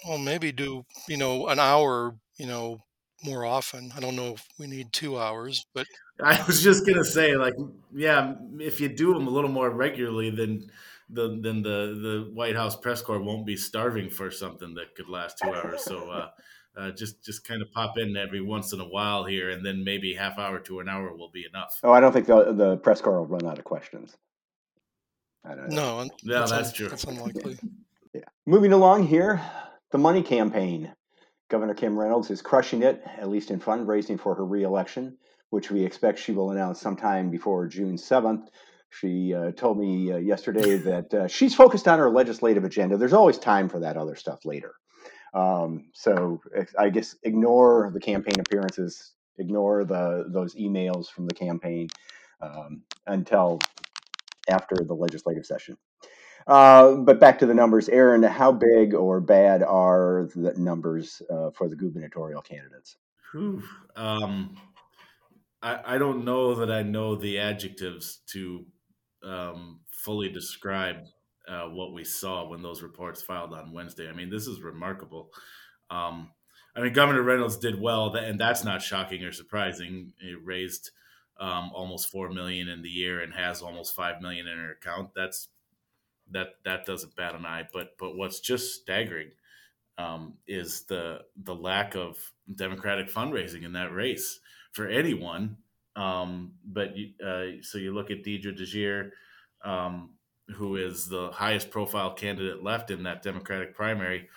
Well, 0.07 0.19
maybe 0.19 0.53
do 0.53 0.85
you 1.09 1.17
know 1.17 1.49
an 1.49 1.59
hour 1.59 2.17
you 2.39 2.47
know, 2.47 2.79
more 3.25 3.45
often. 3.45 3.93
I 3.97 4.01
don't 4.01 4.17
know 4.17 4.35
if 4.35 4.47
we 4.59 4.67
need 4.67 4.93
two 4.93 5.19
hours, 5.19 5.67
but 5.75 5.87
I 6.23 6.43
was 6.47 6.63
just 6.63 6.87
gonna 6.87 7.05
say, 7.05 7.37
like, 7.37 7.55
yeah, 7.95 8.35
if 8.59 8.81
you 8.81 8.89
do 8.89 9.15
them 9.15 9.27
a 9.27 9.31
little 9.31 9.51
more 9.51 9.71
regularly, 9.71 10.31
then 10.31 10.69
the 11.09 11.39
then 11.41 11.63
the 11.63 11.99
the 12.01 12.31
White 12.33 12.57
House 12.57 12.77
press 12.77 13.03
corps 13.03 13.23
won't 13.23 13.47
be 13.47 13.57
starving 13.57 14.11
for 14.11 14.31
something 14.31 14.75
that 14.75 14.95
could 14.95 15.09
last 15.09 15.39
two 15.43 15.51
hours. 15.51 15.85
So 15.85 16.11
uh, 16.11 16.29
uh, 16.77 16.91
just 16.91 17.25
just 17.25 17.47
kind 17.47 17.63
of 17.63 17.73
pop 17.73 17.99
in 17.99 18.17
every 18.17 18.41
once 18.41 18.73
in 18.73 18.81
a 18.81 18.85
while 18.85 19.25
here, 19.25 19.51
and 19.51 19.65
then 19.65 19.83
maybe 19.85 20.15
half 20.15 20.39
hour 20.39 20.59
to 20.61 20.81
an 20.81 20.89
hour 20.89 21.15
will 21.15 21.31
be 21.31 21.45
enough. 21.49 21.79
Oh, 21.83 21.93
I 21.93 22.01
don't 22.01 22.13
think 22.13 22.27
the 22.27 22.53
the 22.53 22.77
press 22.77 23.01
corps 23.01 23.19
will 23.19 23.27
run 23.27 23.47
out 23.47 23.59
of 23.59 23.65
questions. 23.65 24.17
I 25.45 25.55
don't 25.55 25.71
know. 25.71 25.77
No, 25.77 26.05
no, 26.25 26.39
that's, 26.41 26.51
that's 26.51 26.69
un- 26.69 26.75
true. 26.75 26.89
That's 26.89 27.05
unlikely. 27.05 27.59
yeah. 28.15 28.23
Moving 28.47 28.73
along 28.73 29.07
here, 29.07 29.41
the 29.91 29.99
money 29.99 30.23
campaign. 30.23 30.93
Governor 31.49 31.75
Kim 31.75 31.97
Reynolds 31.97 32.31
is 32.31 32.43
crushing 32.43 32.83
it, 32.83 33.03
at 33.19 33.29
least 33.29 33.53
in 33.53 33.61
fundraising 33.61 34.19
for 34.19 34.35
her 34.35 34.45
reelection, 34.45 35.17
which 35.51 35.71
we 35.71 35.85
expect 35.85 36.19
she 36.19 36.33
will 36.33 36.51
announce 36.51 36.81
sometime 36.81 37.31
before 37.31 37.69
June 37.69 37.95
7th. 37.95 38.49
She 38.91 39.33
uh, 39.33 39.53
told 39.53 39.79
me 39.79 40.13
uh, 40.13 40.17
yesterday 40.17 40.77
that 40.79 41.15
uh, 41.15 41.29
she's 41.29 41.55
focused 41.55 41.87
on 41.87 42.01
her 42.01 42.11
legislative 42.11 42.65
agenda. 42.65 42.97
There's 42.97 43.13
always 43.13 43.39
time 43.39 43.69
for 43.69 43.81
that 43.81 43.97
other 43.97 44.17
stuff 44.17 44.45
later. 44.45 44.75
Um, 45.37 45.85
so 45.93 46.41
I 46.79 46.89
guess 46.89 47.15
ignore 47.23 47.91
the 47.93 48.01
campaign 48.01 48.41
appearances, 48.41 49.13
ignore 49.39 49.85
the 49.85 50.25
those 50.29 50.55
emails 50.55 51.09
from 51.09 51.27
the 51.27 51.35
campaign 51.35 51.89
um, 52.41 52.83
until 53.07 53.59
after 54.49 54.77
the 54.77 54.95
legislative 54.95 55.45
session. 55.45 55.77
Uh, 56.47 56.95
but 56.95 57.21
back 57.21 57.39
to 57.41 57.47
the 57.47 57.53
numbers, 57.53 57.89
Erin. 57.91 58.23
How 58.23 58.53
big 58.53 58.95
or 58.95 59.21
bad 59.21 59.63
are 59.63 60.29
the 60.35 60.55
numbers 60.57 61.21
uh, 61.31 61.51
for 61.51 61.69
the 61.69 61.77
gubernatorial 61.77 62.41
candidates? 62.41 62.97
Um, 63.97 64.57
I, 65.61 65.81
I, 65.85 65.99
don't 65.99 66.25
know 66.25 66.55
that 66.55 66.71
I 66.71 66.83
know 66.83 67.17
the 67.17 67.39
adjectives 67.39 68.21
to 68.29 68.65
um, 69.23 69.81
fully 69.91 70.31
describe 70.31 71.05
uh, 71.49 71.69
what 71.69 71.93
we 71.93 72.05
saw 72.05 72.49
when 72.49 72.63
those 72.63 72.83
reports 72.83 73.23
filed 73.23 73.53
on 73.53 73.73
Wednesday. 73.73 74.09
I 74.09 74.13
mean, 74.13 74.31
this 74.31 74.47
is 74.47 74.61
remarkable. 74.61 75.31
Um, 75.91 76.31
I 76.75 76.81
mean, 76.81 76.93
Governor 76.93 77.23
Reynolds 77.23 77.57
did 77.57 77.81
well, 77.81 78.15
and 78.15 78.39
that's 78.39 78.65
not 78.65 78.83
shocking 78.83 79.25
or 79.25 79.33
surprising. 79.33 80.13
He 80.21 80.35
raised 80.35 80.91
um, 81.39 81.71
almost 81.75 82.11
four 82.11 82.31
million 82.31 82.69
in 82.69 82.83
the 82.83 82.89
year 82.89 83.21
and 83.21 83.33
has 83.35 83.63
almost 83.63 83.95
five 83.95 84.21
million 84.21 84.47
in 84.47 84.59
her 84.59 84.73
account. 84.73 85.11
That's 85.15 85.49
that 86.33 86.49
that 86.65 86.85
doesn't 86.85 87.17
bat 87.17 87.35
an 87.35 87.47
eye. 87.47 87.69
But 87.73 87.97
but 87.99 88.17
what's 88.17 88.41
just 88.41 88.75
staggering 88.81 89.31
um, 89.99 90.35
is 90.47 90.83
the 90.83 91.21
the 91.43 91.55
lack 91.55 91.95
of 91.95 92.19
Democratic 92.55 93.09
fundraising 93.13 93.65
in 93.65 93.73
that 93.73 93.93
race 93.93 94.41
for 94.73 94.87
anyone. 94.87 95.57
Um, 95.95 96.53
but 96.65 96.95
uh, 97.27 97.63
so 97.63 97.79
you 97.79 97.95
look 97.95 98.11
at 98.11 98.23
Deidre 98.23 98.59
DeJear, 98.59 99.11
um, 99.65 100.11
who 100.55 100.77
is 100.77 101.09
the 101.09 101.31
highest 101.33 101.71
profile 101.71 102.13
candidate 102.13 102.63
left 102.63 102.91
in 102.91 103.03
that 103.03 103.23
Democratic 103.23 103.75
primary. 103.75 104.29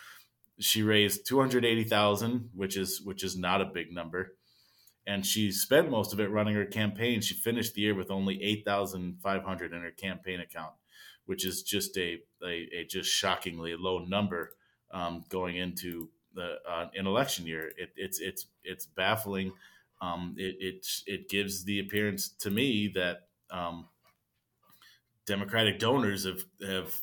She 0.59 0.83
raised 0.83 1.27
two 1.27 1.39
hundred 1.39 1.65
eighty 1.65 1.83
thousand, 1.83 2.49
which 2.53 2.75
is 2.75 3.01
which 3.01 3.23
is 3.23 3.37
not 3.37 3.61
a 3.61 3.65
big 3.65 3.91
number, 3.91 4.33
and 5.07 5.25
she 5.25 5.51
spent 5.51 5.89
most 5.89 6.11
of 6.11 6.19
it 6.19 6.31
running 6.31 6.55
her 6.55 6.65
campaign. 6.65 7.21
She 7.21 7.33
finished 7.35 7.73
the 7.75 7.81
year 7.81 7.95
with 7.95 8.11
only 8.11 8.41
eight 8.43 8.65
thousand 8.65 9.19
five 9.21 9.43
hundred 9.43 9.73
in 9.73 9.81
her 9.81 9.91
campaign 9.91 10.39
account 10.39 10.73
which 11.29 11.45
is 11.45 11.61
just 11.61 11.95
a, 11.95 12.17
a, 12.43 12.67
a 12.75 12.85
just 12.89 13.07
shockingly 13.07 13.75
low 13.77 13.99
number 13.99 14.49
um, 14.91 15.23
going 15.29 15.55
into 15.57 16.09
the 16.33 16.55
uh, 16.67 16.87
an 16.95 17.05
election 17.05 17.45
year. 17.45 17.67
It, 17.77 17.91
it's 17.95 18.19
it's 18.19 18.47
it's 18.63 18.87
baffling. 18.87 19.51
Um, 20.01 20.33
it, 20.39 20.55
it 20.59 20.87
it 21.05 21.29
gives 21.29 21.65
the 21.65 21.81
appearance 21.81 22.29
to 22.39 22.49
me 22.49 22.91
that 22.95 23.27
um, 23.51 23.89
Democratic 25.29 25.77
donors 25.77 26.25
have 26.25 26.43
have 26.67 26.99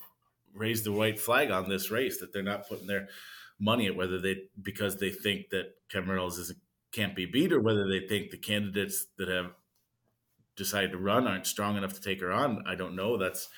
raised 0.53 0.85
the 0.85 0.93
white 0.93 1.19
flag 1.21 1.53
on 1.53 1.69
this 1.69 1.93
race 1.93 2.19
that 2.19 2.33
they're 2.33 2.43
not 2.43 2.69
putting 2.69 2.89
their 2.89 3.09
money 3.61 3.87
at 3.87 3.95
whether 3.95 4.21
they 4.21 4.37
because 4.61 4.97
they 4.97 5.11
think 5.11 5.51
that 5.51 5.77
Kim 5.89 6.11
Reynolds 6.11 6.37
is 6.37 6.53
can't 6.91 7.15
be 7.15 7.25
beat 7.25 7.53
or 7.53 7.61
whether 7.61 7.87
they 7.87 8.01
think 8.01 8.31
the 8.31 8.37
candidates 8.37 9.07
that 9.17 9.29
have 9.29 9.53
decided 10.57 10.91
to 10.91 10.99
run 10.99 11.29
aren't 11.29 11.47
strong 11.47 11.77
enough 11.77 11.93
to 11.93 12.01
take 12.01 12.21
her 12.21 12.33
on. 12.33 12.65
I 12.67 12.75
don't 12.75 12.97
know. 12.97 13.17
That's 13.17 13.49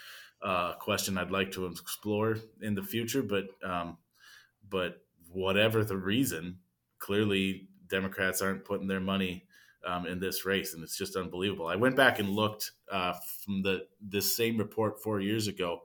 a 0.43 0.75
question 0.79 1.17
I'd 1.17 1.31
like 1.31 1.53
to 1.53 1.65
explore 1.67 2.37
in 2.61 2.75
the 2.75 2.83
future. 2.83 3.23
But 3.23 3.47
um, 3.65 3.97
but 4.69 5.01
whatever 5.33 5.83
the 5.83 5.97
reason, 5.97 6.59
clearly 6.99 7.69
Democrats 7.87 8.43
aren't 8.43 8.67
putting 8.67 8.89
their 8.89 9.01
money 9.01 9.47
um, 9.89 10.07
in 10.07 10.21
this 10.21 10.45
race, 10.45 10.75
and 10.75 10.83
it's 10.83 10.99
just 10.99 11.17
unbelievable. 11.17 11.67
I 11.67 11.77
went 11.77 11.97
back 11.97 12.19
and 12.19 12.29
looked 12.29 12.73
uh, 12.93 13.15
from 13.45 13.63
the 13.63 13.87
this 14.01 14.37
same 14.37 14.59
report 14.59 15.03
four 15.03 15.21
years 15.21 15.49
ago. 15.49 15.83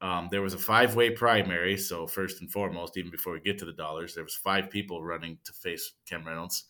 Um, 0.00 0.28
there 0.30 0.42
was 0.42 0.52
a 0.52 0.58
five-way 0.58 1.10
primary, 1.10 1.78
so 1.78 2.06
first 2.06 2.42
and 2.42 2.52
foremost, 2.52 2.98
even 2.98 3.10
before 3.10 3.32
we 3.32 3.40
get 3.40 3.58
to 3.58 3.64
the 3.64 3.72
dollars, 3.72 4.14
there 4.14 4.24
was 4.24 4.34
five 4.34 4.68
people 4.68 5.02
running 5.02 5.38
to 5.44 5.52
face 5.52 5.92
Kim 6.04 6.26
Reynolds. 6.26 6.64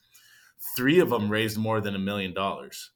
Three 0.77 1.01
of 1.01 1.11
them 1.11 1.29
raised 1.29 1.59
more 1.59 1.81
than 1.81 1.97
a 1.97 1.99
million 1.99 2.33
dollars 2.33 2.93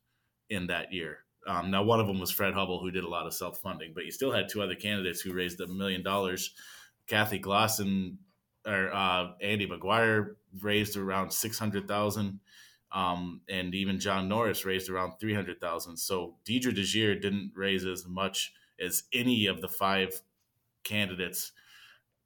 in 0.49 0.69
that 0.69 0.93
year. 0.93 1.25
Um, 1.47 1.71
now, 1.71 1.83
one 1.83 1.99
of 1.99 2.07
them 2.07 2.21
was 2.21 2.31
Fred 2.31 2.55
Hubbell, 2.55 2.81
who 2.81 2.93
did 2.93 3.05
a 3.05 3.09
lot 3.09 3.27
of 3.27 3.35
self 3.35 3.59
funding, 3.59 3.93
but 3.95 4.05
you 4.05 4.13
still 4.13 4.31
had 4.31 4.49
two 4.49 4.63
other 4.63 4.77
candidates 4.77 5.21
who 5.21 5.33
raised 5.33 5.61
a 5.61 5.67
million 5.67 6.03
dollars. 6.05 6.55
Cathy 7.09 7.41
Glasson 7.41 8.19
or 8.67 8.93
uh, 8.93 9.33
Andy 9.41 9.67
McGuire 9.67 10.35
raised 10.61 10.97
around 10.97 11.33
six 11.33 11.59
hundred 11.59 11.89
thousand, 11.89 12.39
um, 12.93 13.41
and 13.49 13.75
even 13.75 14.01
John 14.01 14.29
Norris 14.29 14.65
raised 14.65 14.89
around 14.89 15.19
three 15.19 15.35
hundred 15.35 15.61
thousand. 15.61 15.97
So 15.97 16.37
Deidre 16.47 16.77
DeJear 16.77 17.21
didn't 17.21 17.53
raise 17.55 17.85
as 17.85 18.07
much 18.07 18.53
as 18.81 19.05
any 19.13 19.47
of 19.47 19.61
the 19.61 19.69
five 19.69 20.21
candidates 20.85 21.53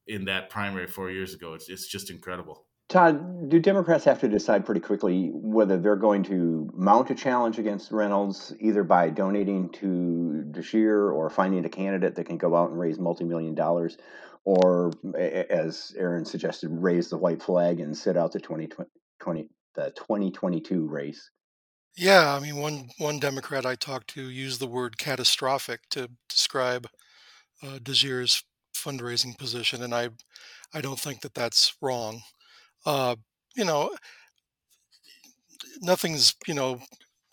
in 0.06 0.26
that 0.26 0.50
primary 0.50 0.86
four 0.86 1.10
years 1.10 1.34
ago. 1.34 1.54
It's, 1.54 1.68
it's 1.68 1.86
just 1.86 2.10
incredible 2.10 2.66
Todd, 2.92 3.48
do 3.48 3.58
Democrats 3.58 4.04
have 4.04 4.20
to 4.20 4.28
decide 4.28 4.66
pretty 4.66 4.82
quickly 4.82 5.30
whether 5.32 5.78
they're 5.78 5.96
going 5.96 6.22
to 6.24 6.68
mount 6.74 7.10
a 7.10 7.14
challenge 7.14 7.58
against 7.58 7.90
Reynolds, 7.90 8.54
either 8.60 8.84
by 8.84 9.08
donating 9.08 9.70
to 9.70 10.44
DeJear 10.50 11.10
or 11.10 11.30
finding 11.30 11.64
a 11.64 11.70
candidate 11.70 12.16
that 12.16 12.24
can 12.24 12.36
go 12.36 12.54
out 12.54 12.68
and 12.68 12.78
raise 12.78 12.98
multi-million 12.98 13.54
dollars, 13.54 13.96
or 14.44 14.92
as 15.16 15.94
Erin 15.96 16.26
suggested, 16.26 16.68
raise 16.70 17.08
the 17.08 17.16
white 17.16 17.42
flag 17.42 17.80
and 17.80 17.96
sit 17.96 18.18
out 18.18 18.32
the 18.32 18.40
2020 18.40 19.48
the 19.74 19.92
2022 19.96 20.86
race? 20.86 21.30
Yeah, 21.96 22.34
I 22.34 22.40
mean, 22.40 22.56
one 22.56 22.88
one 22.98 23.18
Democrat 23.18 23.66
I 23.66 23.74
talked 23.74 24.08
to 24.10 24.22
used 24.22 24.60
the 24.60 24.66
word 24.66 24.96
catastrophic 24.96 25.80
to 25.90 26.08
describe 26.28 26.88
uh, 27.62 27.78
DeJear's 27.78 28.44
fundraising 28.74 29.36
position, 29.36 29.82
and 29.82 29.94
I 29.94 30.08
I 30.72 30.80
don't 30.80 30.98
think 30.98 31.20
that 31.20 31.34
that's 31.34 31.74
wrong 31.82 32.22
uh, 32.84 33.16
you 33.56 33.64
know, 33.64 33.94
nothing's, 35.80 36.34
you 36.46 36.54
know, 36.54 36.80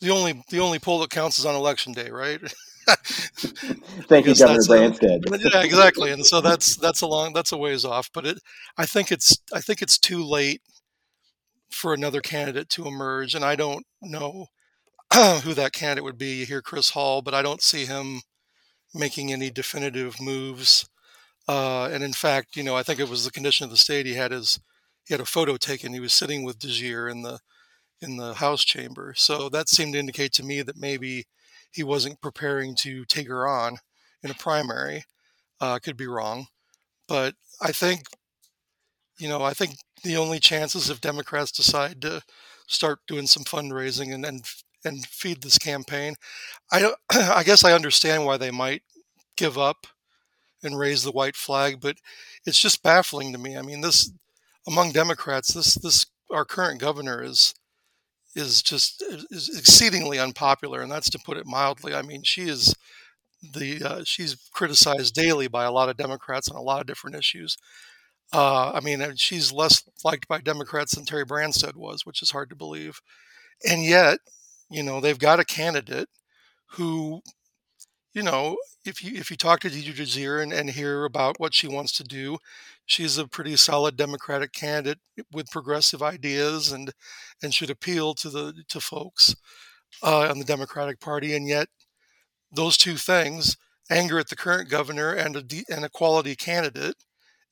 the 0.02 0.10
only 0.12 0.44
the 0.50 0.60
only 0.60 0.80
poll 0.80 1.00
that 1.00 1.10
counts 1.10 1.40
is 1.40 1.46
on 1.46 1.56
election 1.56 1.94
day, 1.94 2.10
right? 2.10 2.40
Thank 4.08 4.26
you, 4.26 4.36
Governor 4.36 4.60
Branstad. 4.62 5.54
yeah, 5.54 5.62
exactly. 5.62 6.12
And 6.12 6.26
so 6.26 6.42
that's 6.42 6.76
that's 6.78 7.02
a 7.02 7.08
long 7.08 7.34
that's 7.34 7.52
a 7.52 7.58
ways 7.58 7.84
off. 7.84 8.10
But 8.14 8.26
it, 8.26 8.40
I 8.78 8.86
think 8.86 9.12
it's 9.12 9.38
I 9.54 9.60
think 9.60 9.82
it's 9.82 9.98
too 9.98 10.24
late 10.24 10.62
for 11.70 11.94
another 11.94 12.22
candidate 12.22 12.70
to 12.70 12.88
emerge, 12.88 13.36
and 13.36 13.46
I 13.46 13.56
don't 13.56 13.86
know 14.02 14.48
who 15.44 15.54
that 15.54 15.74
candidate 15.74 16.04
would 16.04 16.18
be. 16.18 16.36
You 16.36 16.46
hear 16.46 16.62
Chris 16.62 16.92
Hall, 16.92 17.22
but 17.22 17.34
I 17.34 17.42
don't 17.42 17.62
see 17.62 17.86
him 17.86 18.22
making 18.94 19.32
any 19.32 19.50
definitive 19.50 20.20
moves. 20.20 20.88
Uh, 21.48 21.90
and 21.92 22.04
in 22.04 22.14
fact, 22.14 22.56
you 22.56 22.64
know, 22.64 22.76
I 22.76 22.84
think 22.84 23.00
it 23.00 23.10
was 23.10 23.26
the 23.26 23.32
condition 23.32 23.64
of 23.64 23.72
the 23.72 23.78
state. 23.78 24.06
He 24.06 24.14
had 24.14 24.32
his 24.32 24.60
he 25.06 25.14
had 25.14 25.22
a 25.22 25.26
photo 25.26 25.58
taken. 25.58 25.94
He 25.94 26.00
was 26.00 26.14
sitting 26.14 26.44
with 26.44 26.60
DeJear 26.60 27.10
in 27.10 27.24
the 27.24 27.40
in 28.02 28.18
the 28.18 28.36
House 28.36 28.64
chamber. 28.64 29.14
So 29.18 29.50
that 29.50 29.68
seemed 29.68 29.94
to 29.94 30.00
indicate 30.00 30.32
to 30.34 30.44
me 30.44 30.62
that 30.62 30.78
maybe 30.78 31.26
he 31.72 31.84
wasn't 31.84 32.22
preparing 32.22 32.76
to 32.82 33.06
take 33.06 33.28
her 33.28 33.48
on 33.48 33.78
in 34.24 34.32
a 34.32 34.36
primary. 34.36 35.04
Uh, 35.60 35.80
could 35.80 35.98
be 35.98 36.08
wrong, 36.08 36.48
but 37.08 37.36
I 37.62 37.72
think 37.74 38.04
you 39.20 39.30
know 39.30 39.42
I 39.44 39.54
think 39.54 39.78
the 40.04 40.18
only 40.18 40.40
chances 40.40 40.90
if 40.90 41.02
Democrats 41.02 41.52
decide 41.52 42.02
to 42.04 42.22
start 42.68 43.00
doing 43.08 43.28
some 43.28 43.44
fundraising 43.44 44.14
and 44.14 44.26
and, 44.26 44.46
and 44.86 45.06
feed 45.08 45.42
this 45.42 45.58
campaign, 45.58 46.16
I 46.72 46.94
I 47.12 47.44
guess 47.44 47.64
I 47.64 47.74
understand 47.74 48.26
why 48.26 48.38
they 48.38 48.52
might 48.52 48.84
give 49.38 49.58
up 49.58 49.88
and 50.64 50.78
raise 50.80 51.04
the 51.04 51.12
white 51.12 51.36
flag, 51.38 51.80
but 51.82 51.98
it's 52.46 52.60
just 52.60 52.84
baffling 52.84 53.32
to 53.34 53.40
me. 53.40 53.58
I 53.58 53.62
mean 53.62 53.82
this 53.82 54.12
among 54.68 54.92
Democrats, 54.94 55.54
this 55.54 55.76
this 55.76 56.06
our 56.32 56.46
current 56.46 56.80
governor 56.82 57.24
is 57.24 57.54
is 58.36 58.62
just 58.62 59.04
is 59.32 59.50
exceedingly 59.58 60.20
unpopular, 60.20 60.82
and 60.82 60.92
that's 60.92 61.10
to 61.12 61.20
put 61.20 61.38
it 61.38 61.46
mildly. 61.46 61.94
I 61.94 62.02
mean, 62.02 62.24
she 62.24 62.44
is 62.44 62.76
the 63.54 63.82
uh, 63.84 64.04
she's 64.06 64.36
criticized 64.54 65.16
daily 65.16 65.48
by 65.48 65.66
a 65.66 65.72
lot 65.72 65.90
of 65.90 65.98
Democrats 65.98 66.50
on 66.50 66.58
a 66.58 66.62
lot 66.62 66.82
of 66.82 66.88
different 66.88 67.16
issues. 67.18 67.58
Uh, 68.32 68.72
I 68.74 68.80
mean, 68.82 69.04
she's 69.16 69.52
less 69.52 69.84
liked 70.04 70.28
by 70.28 70.40
Democrats 70.40 70.96
than 70.96 71.06
Terry 71.06 71.26
Branstad 71.26 71.76
was, 71.76 72.06
which 72.06 72.22
is 72.22 72.32
hard 72.32 72.50
to 72.50 72.56
believe. 72.56 73.02
And 73.68 73.84
yet, 73.84 74.20
you 74.70 74.84
know, 74.84 75.02
they've 75.02 75.20
got 75.20 75.40
a 75.40 75.46
candidate 75.46 76.10
who 76.72 77.22
you 78.14 78.24
know, 78.24 78.58
if 78.86 79.04
you 79.04 79.20
if 79.20 79.30
you 79.30 79.38
talk 79.38 79.60
to 79.62 79.70
Deidre 79.70 79.96
DeJear 79.96 80.42
and, 80.42 80.52
and 80.52 80.70
hear 80.70 81.06
about 81.06 81.40
what 81.40 81.54
she 81.54 81.68
wants 81.68 81.92
to 81.94 82.04
do, 82.04 82.38
she's 82.86 83.18
a 83.18 83.28
pretty 83.28 83.56
solid 83.56 83.96
Democratic 83.98 84.52
candidate 84.52 85.00
with 85.32 85.52
progressive 85.52 86.02
ideas 86.02 86.72
and 86.72 86.92
and 87.44 87.54
should 87.54 87.70
appeal 87.70 88.14
to 88.16 88.30
the 88.30 88.64
to 88.70 88.80
folks 88.82 89.36
uh, 90.04 90.30
on 90.30 90.40
the 90.40 90.46
Democratic 90.46 91.00
Party. 91.00 91.36
And 91.36 91.48
yet, 91.48 91.68
those 92.52 92.78
two 92.78 92.98
things 92.98 93.58
anger 93.90 94.20
at 94.20 94.30
the 94.30 94.36
current 94.36 94.70
governor 94.70 95.14
and 95.14 95.36
a 95.36 95.44
and 95.70 95.86
a 95.86 95.90
quality 95.90 96.36
candidate, 96.36 96.96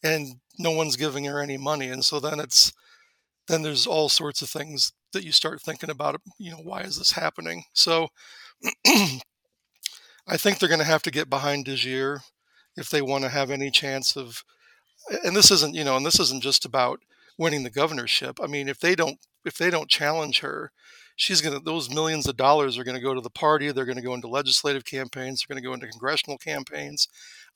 and 0.08 0.36
no 0.58 0.72
one's 0.72 0.96
giving 0.96 1.26
her 1.26 1.40
any 1.40 1.58
money. 1.58 1.90
And 1.90 2.04
so 2.04 2.20
then 2.20 2.40
it's 2.40 2.74
then 3.48 3.62
there's 3.62 3.88
all 3.88 4.10
sorts 4.10 4.42
of 4.42 4.50
things 4.50 4.92
that 5.14 5.24
you 5.24 5.32
start 5.32 5.62
thinking 5.62 5.90
about. 5.90 6.20
You 6.38 6.52
know, 6.52 6.58
why 6.58 6.82
is 6.82 6.98
this 6.98 7.12
happening? 7.12 7.64
So. 7.74 8.10
I 10.28 10.36
think 10.38 10.60
they're 10.60 10.70
going 10.70 10.80
to 10.80 10.86
have 10.86 11.04
to 11.04 11.12
get 11.12 11.30
behind 11.30 11.66
DeJear 11.66 12.20
if 12.76 12.90
they 12.90 13.02
want 13.02 13.24
to 13.24 13.30
have 13.30 13.50
any 13.50 13.72
chance 13.72 14.16
of. 14.16 14.44
And 15.24 15.36
this 15.36 15.52
isn't, 15.52 15.74
you 15.74 15.86
know, 15.86 15.96
and 15.96 16.06
this 16.06 16.20
isn't 16.20 16.44
just 16.44 16.66
about 16.66 17.00
winning 17.38 17.64
the 17.64 17.70
governorship. 17.70 18.40
I 18.42 18.48
mean, 18.48 18.68
if 18.68 18.80
they 18.80 18.94
don't, 18.94 19.18
if 19.46 19.58
they 19.58 19.70
don't 19.70 19.90
challenge 19.90 20.42
her, 20.42 20.72
she's 21.16 21.40
going 21.40 21.58
to. 21.58 21.64
Those 21.64 21.90
millions 21.90 22.28
of 22.28 22.36
dollars 22.36 22.78
are 22.78 22.84
going 22.84 22.98
to 22.98 23.04
go 23.04 23.14
to 23.14 23.22
the 23.22 23.30
party. 23.30 23.72
They're 23.72 23.86
going 23.86 23.98
to 23.98 24.04
go 24.04 24.14
into 24.14 24.28
legislative 24.28 24.84
campaigns. 24.84 25.42
They're 25.42 25.54
going 25.54 25.64
to 25.64 25.68
go 25.68 25.74
into 25.74 25.88
congressional 25.88 26.38
campaigns. 26.38 27.08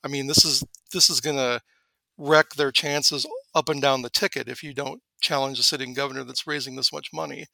I 0.02 0.08
mean, 0.08 0.26
this 0.26 0.44
is 0.44 0.64
this 0.92 1.10
is 1.10 1.20
going 1.20 1.36
to 1.36 1.60
wreck 2.22 2.50
their 2.50 2.70
chances 2.70 3.26
up 3.54 3.68
and 3.68 3.82
down 3.82 4.02
the 4.02 4.10
ticket 4.10 4.48
if 4.48 4.62
you 4.62 4.72
don't 4.72 5.02
challenge 5.20 5.58
a 5.58 5.62
sitting 5.62 5.92
governor 5.92 6.24
that's 6.24 6.46
raising 6.46 6.76
this 6.76 6.92
much 6.92 7.08
money. 7.12 7.46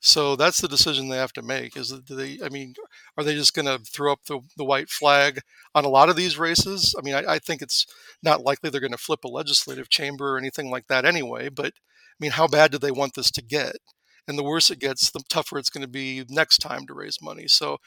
So 0.00 0.36
that's 0.36 0.60
the 0.60 0.68
decision 0.68 1.08
they 1.08 1.16
have 1.16 1.32
to 1.34 1.42
make. 1.42 1.76
Is 1.76 1.88
that 1.88 2.06
they? 2.06 2.38
I 2.44 2.48
mean, 2.48 2.74
are 3.16 3.24
they 3.24 3.34
just 3.34 3.54
going 3.54 3.66
to 3.66 3.78
throw 3.84 4.12
up 4.12 4.20
the, 4.26 4.40
the 4.56 4.64
white 4.64 4.88
flag 4.88 5.40
on 5.74 5.84
a 5.84 5.90
lot 5.90 6.08
of 6.08 6.16
these 6.16 6.38
races? 6.38 6.94
I 6.98 7.02
mean, 7.02 7.14
I, 7.14 7.34
I 7.34 7.38
think 7.38 7.62
it's 7.62 7.86
not 8.22 8.42
likely 8.42 8.70
they're 8.70 8.80
going 8.80 8.92
to 8.92 8.98
flip 8.98 9.24
a 9.24 9.28
legislative 9.28 9.88
chamber 9.88 10.34
or 10.34 10.38
anything 10.38 10.70
like 10.70 10.86
that 10.88 11.04
anyway. 11.04 11.48
But 11.48 11.66
I 11.66 12.18
mean, 12.18 12.32
how 12.32 12.46
bad 12.46 12.72
do 12.72 12.78
they 12.78 12.90
want 12.90 13.14
this 13.14 13.30
to 13.32 13.42
get? 13.42 13.76
And 14.28 14.38
the 14.38 14.44
worse 14.44 14.70
it 14.70 14.78
gets, 14.78 15.10
the 15.10 15.22
tougher 15.28 15.58
it's 15.58 15.70
going 15.70 15.82
to 15.82 15.88
be 15.88 16.24
next 16.28 16.58
time 16.58 16.86
to 16.86 16.94
raise 16.94 17.18
money. 17.22 17.48
So 17.48 17.78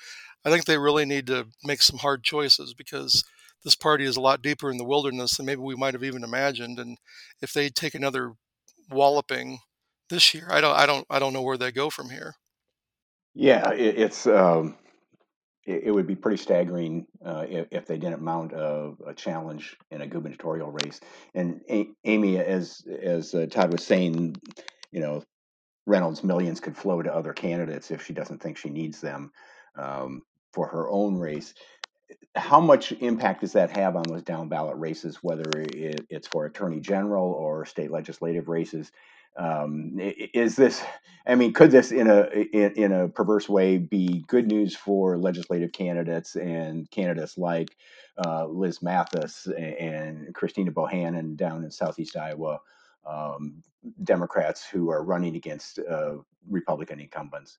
I 0.44 0.50
think 0.50 0.66
they 0.66 0.78
really 0.78 1.06
need 1.06 1.28
to 1.28 1.48
make 1.64 1.82
some 1.82 2.00
hard 2.00 2.24
choices 2.24 2.74
because 2.74 3.24
this 3.64 3.76
party 3.76 4.06
is 4.06 4.18
a 4.18 4.22
lot 4.22 4.42
deeper 4.42 4.70
in 4.70 4.78
the 4.78 4.84
wilderness 4.84 5.38
than 5.38 5.46
maybe 5.46 5.62
we 5.62 5.76
might 5.76 5.94
have 5.94 6.04
even 6.04 6.24
imagined. 6.24 6.80
And 6.80 6.98
if 7.42 7.54
they 7.54 7.70
take 7.70 7.96
another 7.96 8.34
walloping 8.90 9.60
this 10.10 10.34
year. 10.34 10.48
I 10.50 10.62
don't 10.62 10.76
I 10.76 10.86
don't 10.86 11.06
I 11.10 11.20
don't 11.20 11.34
know 11.34 11.42
where 11.42 11.58
they 11.58 11.72
go 11.72 11.90
from 11.90 12.10
here. 12.10 12.36
Yeah, 13.34 13.72
it, 13.72 13.98
it's 13.98 14.28
um, 14.28 14.78
it, 15.66 15.84
it, 15.86 15.92
would 15.92 16.06
be 16.06 16.16
pretty 16.16 16.38
staggering 16.38 17.08
uh, 17.26 17.46
if, 17.50 17.68
if, 17.72 17.88
they 17.88 17.98
didn't 17.98 18.22
mount 18.22 18.52
a, 18.52 18.94
a, 19.08 19.14
challenge 19.16 19.76
in 19.90 20.02
a 20.02 20.08
gubernatorial 20.08 20.70
race. 20.70 21.00
And 21.34 21.62
a- 21.68 21.90
Amy, 22.04 22.38
as 22.38 22.84
as 23.02 23.34
uh, 23.34 23.48
Todd 23.50 23.72
was 23.72 23.84
saying, 23.84 24.36
you 24.92 25.00
know, 25.00 25.24
Reynolds 25.88 26.24
millions 26.24 26.60
could 26.60 26.78
flow 26.78 27.02
to 27.02 27.14
other 27.14 27.34
candidates 27.34 27.90
if 27.90 28.06
she 28.06 28.14
doesn't 28.14 28.42
think 28.42 28.58
she 28.58 28.70
needs 28.70 29.02
them 29.02 29.32
um, 29.80 30.22
for 30.54 30.68
her 30.68 30.88
own 30.90 31.18
race. 31.18 31.56
How 32.36 32.60
much 32.60 32.92
impact 32.94 33.42
does 33.42 33.54
that 33.54 33.72
have 33.72 33.96
on 33.96 34.04
those 34.04 34.24
down 34.24 34.50
ballot 34.50 34.78
races, 34.78 35.18
whether 35.22 35.50
it, 35.56 36.06
it's 36.10 36.28
for 36.28 36.46
attorney 36.46 36.80
general 36.80 37.32
or 37.32 37.66
state 37.66 37.92
legislative 37.92 38.48
races? 38.48 38.92
Um, 39.36 39.98
is 39.98 40.56
this? 40.56 40.84
I 41.26 41.36
mean, 41.36 41.54
could 41.54 41.72
this, 41.72 41.92
in 41.92 42.08
a 42.10 42.28
in, 42.54 42.74
in, 42.74 42.92
a 42.92 43.08
perverse 43.08 43.50
way, 43.50 43.78
be 43.78 44.24
good 44.28 44.48
news 44.48 44.76
for 44.76 45.18
legislative 45.18 45.72
candidates 45.72 46.36
and 46.36 46.90
candidates 46.92 47.38
like 47.38 47.76
uh, 48.24 48.46
Liz 48.46 48.82
Mathis 48.82 49.48
and 49.48 50.34
Christina 50.36 50.72
Bohannan 50.72 51.36
down 51.36 51.64
in 51.64 51.72
Southeast 51.72 52.16
Iowa, 52.16 52.60
um, 53.06 53.64
Democrats 54.04 54.68
who 54.68 54.92
are 54.92 55.04
running 55.04 55.36
against 55.36 55.80
uh, 55.80 56.16
Republican 56.48 57.00
incumbents? 57.00 57.58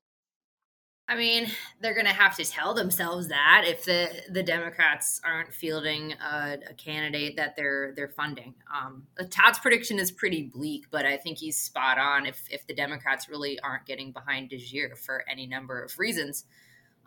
I 1.07 1.17
mean, 1.17 1.49
they're 1.81 1.93
going 1.93 2.07
to 2.07 2.12
have 2.12 2.35
to 2.37 2.45
tell 2.47 2.73
themselves 2.73 3.29
that 3.29 3.64
if 3.67 3.85
the 3.85 4.09
the 4.31 4.43
Democrats 4.43 5.21
aren't 5.23 5.53
fielding 5.53 6.12
a, 6.12 6.57
a 6.71 6.75
candidate 6.75 7.37
that 7.37 7.57
they're 7.57 7.93
they're 7.95 8.09
funding. 8.09 8.55
Um, 8.75 9.07
Todd's 9.29 9.59
prediction 9.59 9.99
is 9.99 10.11
pretty 10.11 10.45
bleak, 10.45 10.87
but 10.90 11.05
I 11.05 11.19
think 11.19 11.37
he's 11.38 11.59
spot 11.59 11.99
on. 11.99 12.25
If 12.25 12.43
if 12.51 12.67
the 12.67 12.75
Democrats 12.75 13.29
really 13.29 13.61
aren't 13.61 13.85
getting 13.85 14.12
behind 14.12 14.51
DeJear 14.51 14.97
for 14.97 15.25
any 15.31 15.47
number 15.47 15.83
of 15.83 15.99
reasons, 15.99 16.47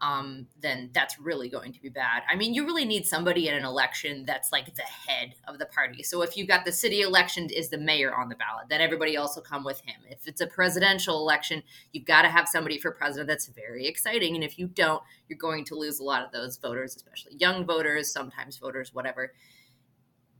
um, 0.01 0.47
then 0.61 0.91
that's 0.93 1.19
really 1.19 1.49
going 1.49 1.73
to 1.73 1.81
be 1.81 1.89
bad. 1.89 2.23
I 2.29 2.35
mean, 2.35 2.53
you 2.53 2.65
really 2.65 2.85
need 2.85 3.05
somebody 3.05 3.47
in 3.47 3.55
an 3.55 3.65
election 3.65 4.25
that's 4.25 4.51
like 4.51 4.75
the 4.75 4.83
head 4.83 5.33
of 5.47 5.57
the 5.57 5.65
party. 5.65 6.03
So 6.03 6.21
if 6.21 6.37
you've 6.37 6.47
got 6.47 6.65
the 6.65 6.71
city 6.71 7.01
election 7.01 7.49
is 7.49 7.69
the 7.69 7.77
mayor 7.77 8.13
on 8.15 8.29
the 8.29 8.35
ballot, 8.35 8.67
then 8.69 8.81
everybody 8.81 9.15
else 9.15 9.35
will 9.35 9.43
come 9.43 9.63
with 9.63 9.81
him. 9.81 9.95
If 10.09 10.27
it's 10.27 10.41
a 10.41 10.47
presidential 10.47 11.17
election, 11.17 11.63
you've 11.93 12.05
got 12.05 12.21
to 12.23 12.29
have 12.29 12.47
somebody 12.47 12.79
for 12.79 12.91
president 12.91 13.27
that's 13.27 13.47
very 13.47 13.87
exciting. 13.87 14.35
And 14.35 14.43
if 14.43 14.59
you 14.59 14.67
don't, 14.67 15.01
you're 15.27 15.39
going 15.39 15.65
to 15.65 15.75
lose 15.75 15.99
a 15.99 16.03
lot 16.03 16.23
of 16.23 16.31
those 16.31 16.57
voters, 16.57 16.95
especially 16.95 17.35
young 17.37 17.65
voters, 17.65 18.11
sometimes 18.11 18.57
voters, 18.57 18.93
whatever. 18.93 19.33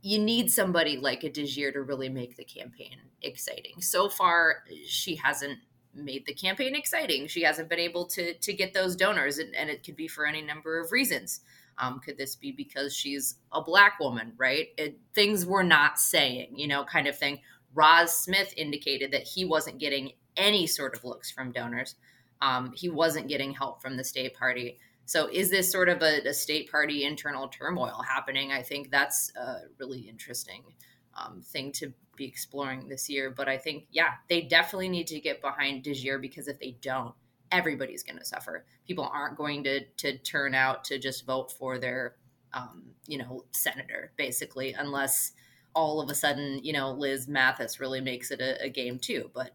You 0.00 0.20
need 0.20 0.52
somebody 0.52 0.96
like 0.96 1.24
a 1.24 1.30
DeJear 1.30 1.72
to 1.72 1.82
really 1.82 2.08
make 2.08 2.36
the 2.36 2.44
campaign 2.44 2.98
exciting. 3.20 3.80
So 3.80 4.08
far, 4.08 4.62
she 4.86 5.16
hasn't 5.16 5.58
made 5.98 6.26
the 6.26 6.34
campaign 6.34 6.74
exciting. 6.74 7.26
She 7.26 7.42
hasn't 7.42 7.68
been 7.68 7.78
able 7.78 8.06
to 8.06 8.34
to 8.34 8.52
get 8.52 8.74
those 8.74 8.96
donors, 8.96 9.38
and, 9.38 9.54
and 9.54 9.70
it 9.70 9.84
could 9.84 9.96
be 9.96 10.08
for 10.08 10.26
any 10.26 10.42
number 10.42 10.80
of 10.80 10.92
reasons. 10.92 11.40
Um, 11.78 12.00
could 12.00 12.18
this 12.18 12.34
be 12.34 12.50
because 12.50 12.94
she's 12.94 13.36
a 13.52 13.62
black 13.62 14.00
woman, 14.00 14.32
right? 14.36 14.68
It, 14.76 14.98
things 15.14 15.46
we're 15.46 15.62
not 15.62 16.00
saying, 16.00 16.58
you 16.58 16.66
know, 16.66 16.84
kind 16.84 17.06
of 17.06 17.16
thing. 17.16 17.40
Ras 17.72 18.24
Smith 18.24 18.52
indicated 18.56 19.12
that 19.12 19.22
he 19.22 19.44
wasn't 19.44 19.78
getting 19.78 20.12
any 20.36 20.66
sort 20.66 20.96
of 20.96 21.04
looks 21.04 21.30
from 21.30 21.52
donors. 21.52 21.94
Um, 22.40 22.72
he 22.74 22.88
wasn't 22.88 23.28
getting 23.28 23.52
help 23.52 23.82
from 23.82 23.96
the 23.96 24.04
state 24.04 24.34
party. 24.34 24.78
So, 25.04 25.28
is 25.32 25.50
this 25.50 25.70
sort 25.70 25.88
of 25.88 26.02
a, 26.02 26.20
a 26.28 26.34
state 26.34 26.70
party 26.70 27.04
internal 27.04 27.48
turmoil 27.48 28.02
happening? 28.06 28.52
I 28.52 28.62
think 28.62 28.90
that's 28.90 29.32
a 29.36 29.62
really 29.78 30.00
interesting 30.00 30.62
um, 31.16 31.42
thing 31.42 31.72
to 31.72 31.92
be 32.18 32.26
exploring 32.26 32.88
this 32.88 33.08
year. 33.08 33.30
But 33.30 33.48
I 33.48 33.56
think, 33.56 33.86
yeah, 33.90 34.14
they 34.28 34.42
definitely 34.42 34.90
need 34.90 35.06
to 35.06 35.20
get 35.20 35.40
behind 35.40 35.84
DeJear 35.84 36.20
because 36.20 36.48
if 36.48 36.58
they 36.58 36.76
don't, 36.82 37.14
everybody's 37.50 38.02
going 38.02 38.18
to 38.18 38.24
suffer. 38.24 38.66
People 38.86 39.08
aren't 39.10 39.38
going 39.38 39.64
to 39.64 39.84
to 39.98 40.18
turn 40.18 40.54
out 40.54 40.84
to 40.84 40.98
just 40.98 41.24
vote 41.24 41.50
for 41.50 41.78
their, 41.78 42.16
um, 42.52 42.82
you 43.06 43.16
know, 43.16 43.44
senator 43.52 44.12
basically, 44.16 44.74
unless 44.74 45.32
all 45.74 46.00
of 46.00 46.10
a 46.10 46.14
sudden, 46.14 46.60
you 46.62 46.72
know, 46.72 46.92
Liz 46.92 47.28
Mathis 47.28 47.80
really 47.80 48.00
makes 48.00 48.30
it 48.30 48.40
a, 48.40 48.62
a 48.64 48.68
game 48.68 48.98
too. 48.98 49.30
But 49.32 49.52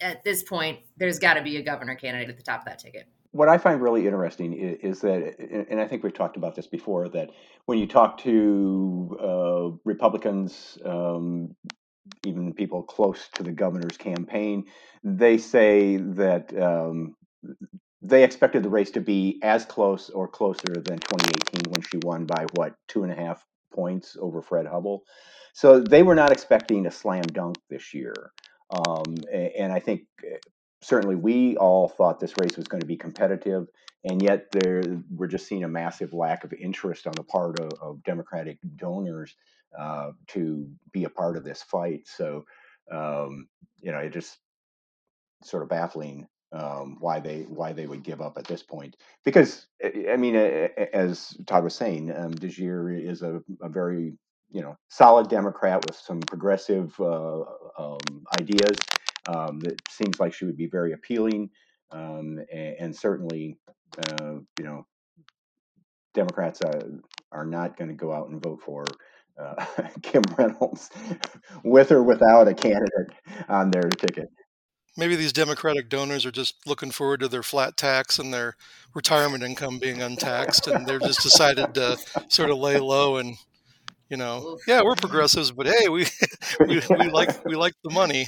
at 0.00 0.24
this 0.24 0.42
point, 0.42 0.80
there's 0.96 1.18
got 1.18 1.34
to 1.34 1.42
be 1.42 1.56
a 1.56 1.62
governor 1.62 1.94
candidate 1.94 2.28
at 2.28 2.36
the 2.36 2.42
top 2.42 2.60
of 2.60 2.66
that 2.66 2.78
ticket. 2.78 3.06
What 3.32 3.48
I 3.48 3.58
find 3.58 3.82
really 3.82 4.06
interesting 4.06 4.54
is, 4.54 4.78
is, 4.82 5.00
that, 5.02 5.66
and 5.70 5.80
I 5.80 5.86
think 5.86 6.02
we've 6.02 6.14
talked 6.14 6.36
about 6.36 6.54
this 6.54 6.66
before, 6.66 7.08
that 7.10 7.30
when 7.66 7.78
you 7.78 7.86
talk 7.86 8.18
to 8.22 9.18
uh, 9.22 9.78
Republicans, 9.84 10.78
um, 10.84 11.54
even 12.24 12.54
people 12.54 12.82
close 12.82 13.28
to 13.34 13.42
the 13.42 13.52
governor's 13.52 13.98
campaign, 13.98 14.64
they 15.04 15.38
say 15.38 15.96
that 15.96 16.56
um, 16.60 17.14
they 18.00 18.24
expected 18.24 18.62
the 18.62 18.70
race 18.70 18.90
to 18.92 19.00
be 19.00 19.38
as 19.42 19.64
close 19.64 20.10
or 20.10 20.28
closer 20.28 20.72
than 20.74 20.98
2018 20.98 21.72
when 21.72 21.82
she 21.82 21.98
won 22.02 22.24
by 22.24 22.46
what 22.54 22.74
two 22.86 23.02
and 23.02 23.12
a 23.12 23.16
half 23.16 23.44
points 23.72 24.16
over 24.20 24.40
Fred 24.40 24.66
Hubbell. 24.66 25.00
So 25.52 25.80
they 25.80 26.02
were 26.02 26.14
not 26.14 26.32
expecting 26.32 26.86
a 26.86 26.90
slam 26.90 27.22
dunk 27.22 27.56
this 27.68 27.92
year. 27.92 28.14
Um, 28.70 29.16
and 29.32 29.72
I 29.72 29.80
think 29.80 30.02
eh, 30.24 30.36
certainly 30.82 31.16
we 31.16 31.56
all 31.56 31.88
thought 31.88 32.20
this 32.20 32.38
race 32.38 32.56
was 32.56 32.68
going 32.68 32.80
to 32.80 32.86
be 32.86 32.96
competitive, 32.96 33.68
and 34.04 34.22
yet 34.22 34.46
there 34.52 35.02
we're 35.14 35.26
just 35.26 35.46
seeing 35.46 35.64
a 35.64 35.68
massive 35.68 36.12
lack 36.12 36.44
of 36.44 36.52
interest 36.52 37.06
on 37.06 37.16
the 37.16 37.24
part 37.24 37.58
of, 37.60 37.72
of 37.80 38.02
Democratic 38.04 38.58
donors 38.76 39.36
uh, 39.78 40.10
to 40.28 40.68
be 40.92 41.04
a 41.04 41.10
part 41.10 41.36
of 41.36 41.44
this 41.44 41.62
fight. 41.62 42.02
So 42.06 42.44
um, 42.90 43.48
you 43.80 43.92
know, 43.92 43.98
it 43.98 44.12
just 44.12 44.38
sort 45.44 45.62
of 45.62 45.68
baffling 45.68 46.26
um, 46.52 46.96
why 47.00 47.20
they 47.20 47.42
why 47.42 47.72
they 47.72 47.86
would 47.86 48.02
give 48.02 48.20
up 48.20 48.38
at 48.38 48.46
this 48.46 48.62
point. 48.62 48.96
Because 49.24 49.66
I 49.84 50.16
mean, 50.16 50.34
as 50.36 51.36
Todd 51.46 51.64
was 51.64 51.74
saying, 51.74 52.10
um, 52.16 52.38
DeJear 52.38 53.02
is 53.02 53.22
a, 53.22 53.40
a 53.62 53.68
very 53.68 54.14
you 54.50 54.62
know 54.62 54.76
solid 54.88 55.28
Democrat 55.28 55.84
with 55.84 55.96
some 55.96 56.26
progressive 56.26 56.94
uh, 57.00 57.42
um, 57.78 58.24
ideas. 58.32 58.88
Um, 59.28 59.60
that 59.60 59.80
seems 59.90 60.18
like 60.18 60.32
she 60.32 60.46
would 60.46 60.56
be 60.56 60.66
very 60.66 60.92
appealing, 60.92 61.50
um, 61.90 62.40
and, 62.50 62.76
and, 62.78 62.96
certainly, 62.96 63.58
uh, 63.98 64.36
you 64.58 64.64
know, 64.64 64.86
Democrats 66.14 66.62
uh, 66.62 66.80
are 67.30 67.44
not 67.44 67.76
going 67.76 67.88
to 67.88 67.94
go 67.94 68.12
out 68.12 68.30
and 68.30 68.42
vote 68.42 68.62
for 68.62 68.84
uh, 69.38 69.64
Kim 70.02 70.22
Reynolds 70.38 70.88
with 71.62 71.92
or 71.92 72.02
without 72.02 72.48
a 72.48 72.54
candidate 72.54 73.12
on 73.48 73.70
their 73.70 73.90
ticket 73.90 74.30
maybe 74.98 75.14
these 75.14 75.32
Democratic 75.32 75.88
donors 75.88 76.26
are 76.26 76.32
just 76.32 76.56
looking 76.66 76.90
forward 76.90 77.20
to 77.20 77.28
their 77.28 77.44
flat 77.44 77.76
tax 77.76 78.18
and 78.18 78.34
their 78.34 78.56
retirement 78.94 79.44
income 79.44 79.78
being 79.78 80.02
untaxed, 80.02 80.66
and 80.66 80.86
they've 80.86 81.00
just 81.00 81.22
decided 81.22 81.72
to 81.74 81.96
sort 82.28 82.50
of 82.50 82.58
lay 82.58 82.78
low 82.78 83.16
and, 83.16 83.36
you 84.10 84.16
know, 84.16 84.58
yeah, 84.66 84.82
we're 84.82 84.96
progressives, 84.96 85.52
but 85.52 85.66
hey, 85.66 85.88
we 85.88 86.06
we, 86.66 86.82
we 86.90 87.10
like 87.10 87.44
we 87.46 87.54
like 87.54 87.74
the 87.84 87.90
money. 87.90 88.26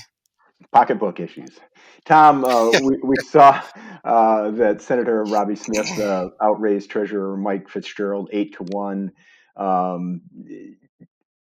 Pocketbook 0.72 1.20
issues. 1.20 1.58
Tom, 2.04 2.44
uh, 2.44 2.70
we, 2.82 2.98
we 3.02 3.16
saw 3.28 3.62
uh, 4.04 4.50
that 4.52 4.82
Senator 4.82 5.24
Roby 5.24 5.56
Smith 5.56 5.98
uh, 5.98 6.30
outraised 6.42 6.90
Treasurer 6.90 7.36
Mike 7.36 7.68
Fitzgerald 7.68 8.30
eight 8.32 8.56
to 8.56 8.64
one. 8.64 9.12
Um, 9.56 10.22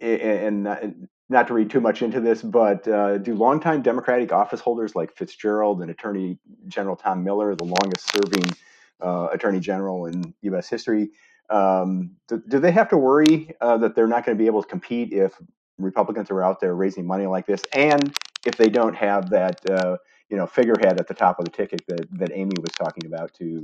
and, 0.02 0.68
and 0.68 1.08
not 1.30 1.48
to 1.48 1.54
read 1.54 1.70
too 1.70 1.80
much 1.80 2.02
into 2.02 2.20
this, 2.20 2.42
but 2.42 2.88
uh, 2.88 3.20
do 3.20 3.36
longtime 3.36 3.82
Democratic 3.82 4.32
office 4.32 4.60
holders 4.60 4.96
like 4.96 5.16
Fitzgerald 5.16 5.82
and 5.82 5.92
Attorney 5.92 6.40
General 6.68 6.96
Tom 6.96 7.24
Miller, 7.24 7.56
the 7.56 7.66
longest 7.66 8.12
serving 8.12 8.52
uh, 9.02 9.28
Attorney 9.32 9.60
General 9.60 10.08
in 10.08 10.34
U.S. 10.42 10.68
history, 10.68 11.12
um, 11.50 12.12
do, 12.28 12.42
do, 12.48 12.60
they 12.60 12.72
have 12.72 12.90
to 12.90 12.98
worry 12.98 13.52
uh, 13.62 13.78
that 13.78 13.96
they're 13.96 14.08
not 14.08 14.26
going 14.26 14.38
to 14.38 14.42
be 14.42 14.48
able 14.48 14.62
to 14.62 14.68
compete 14.68 15.14
if 15.14 15.34
Republicans 15.78 16.30
are 16.30 16.44
out 16.44 16.60
there 16.60 16.76
raising 16.76 17.08
money 17.08 17.26
like 17.26 17.46
this, 17.46 17.64
and 17.74 18.16
if 18.46 18.56
they 18.56 18.70
don't 18.70 18.96
have 18.96 19.30
that 19.30 19.60
uh, 19.70 19.98
you 20.30 20.38
know 20.38 20.48
figurehead 20.48 21.00
at 21.00 21.08
the 21.08 21.14
top 21.14 21.40
of 21.40 21.46
the 21.46 21.52
ticket 21.52 21.82
that 21.88 22.08
that 22.18 22.32
Amy 22.34 22.56
was 22.60 22.72
talking 22.72 23.06
about 23.06 23.34
to 23.36 23.62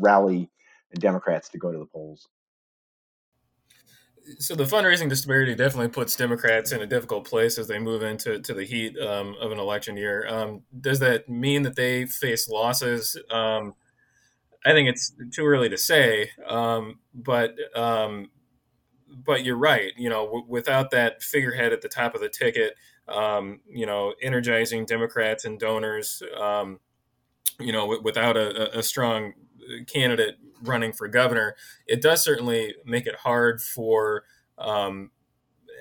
rally 0.00 0.50
Democrats 0.98 1.48
to 1.50 1.58
go 1.58 1.70
to 1.70 1.78
the 1.78 1.86
polls? 1.86 2.28
so 4.38 4.54
the 4.54 4.64
fundraising 4.64 5.08
disparity 5.08 5.54
definitely 5.54 5.88
puts 5.88 6.16
Democrats 6.16 6.72
in 6.72 6.82
a 6.82 6.86
difficult 6.86 7.26
place 7.26 7.58
as 7.58 7.66
they 7.66 7.78
move 7.78 8.02
into 8.02 8.38
to 8.40 8.54
the 8.54 8.64
heat 8.64 8.98
um, 8.98 9.34
of 9.40 9.52
an 9.52 9.58
election 9.58 9.96
year. 9.96 10.26
Um, 10.28 10.62
does 10.80 10.98
that 11.00 11.28
mean 11.28 11.62
that 11.62 11.76
they 11.76 12.06
face 12.06 12.48
losses? 12.48 13.16
Um, 13.30 13.74
I 14.66 14.72
think 14.72 14.88
it's 14.88 15.12
too 15.32 15.46
early 15.46 15.68
to 15.68 15.78
say, 15.78 16.30
um, 16.46 16.98
but 17.14 17.54
um, 17.74 18.30
but 19.24 19.44
you're 19.44 19.56
right. 19.56 19.92
You 19.96 20.10
know, 20.10 20.26
w- 20.26 20.46
without 20.48 20.90
that 20.90 21.22
figurehead 21.22 21.72
at 21.72 21.80
the 21.80 21.88
top 21.88 22.14
of 22.14 22.20
the 22.20 22.28
ticket, 22.28 22.74
um, 23.08 23.60
you 23.68 23.86
know, 23.86 24.14
energizing 24.22 24.86
Democrats 24.86 25.44
and 25.44 25.58
donors, 25.58 26.22
you 27.60 27.72
know, 27.72 27.80
w- 27.80 28.02
without 28.02 28.36
a, 28.36 28.78
a 28.78 28.82
strong 28.82 29.32
candidate 29.86 30.36
running 30.62 30.92
for 30.92 31.08
governor, 31.08 31.56
it 31.86 32.00
does 32.02 32.22
certainly 32.22 32.74
make 32.84 33.06
it 33.06 33.16
hard 33.16 33.60
for, 33.60 34.24
um, 34.58 35.10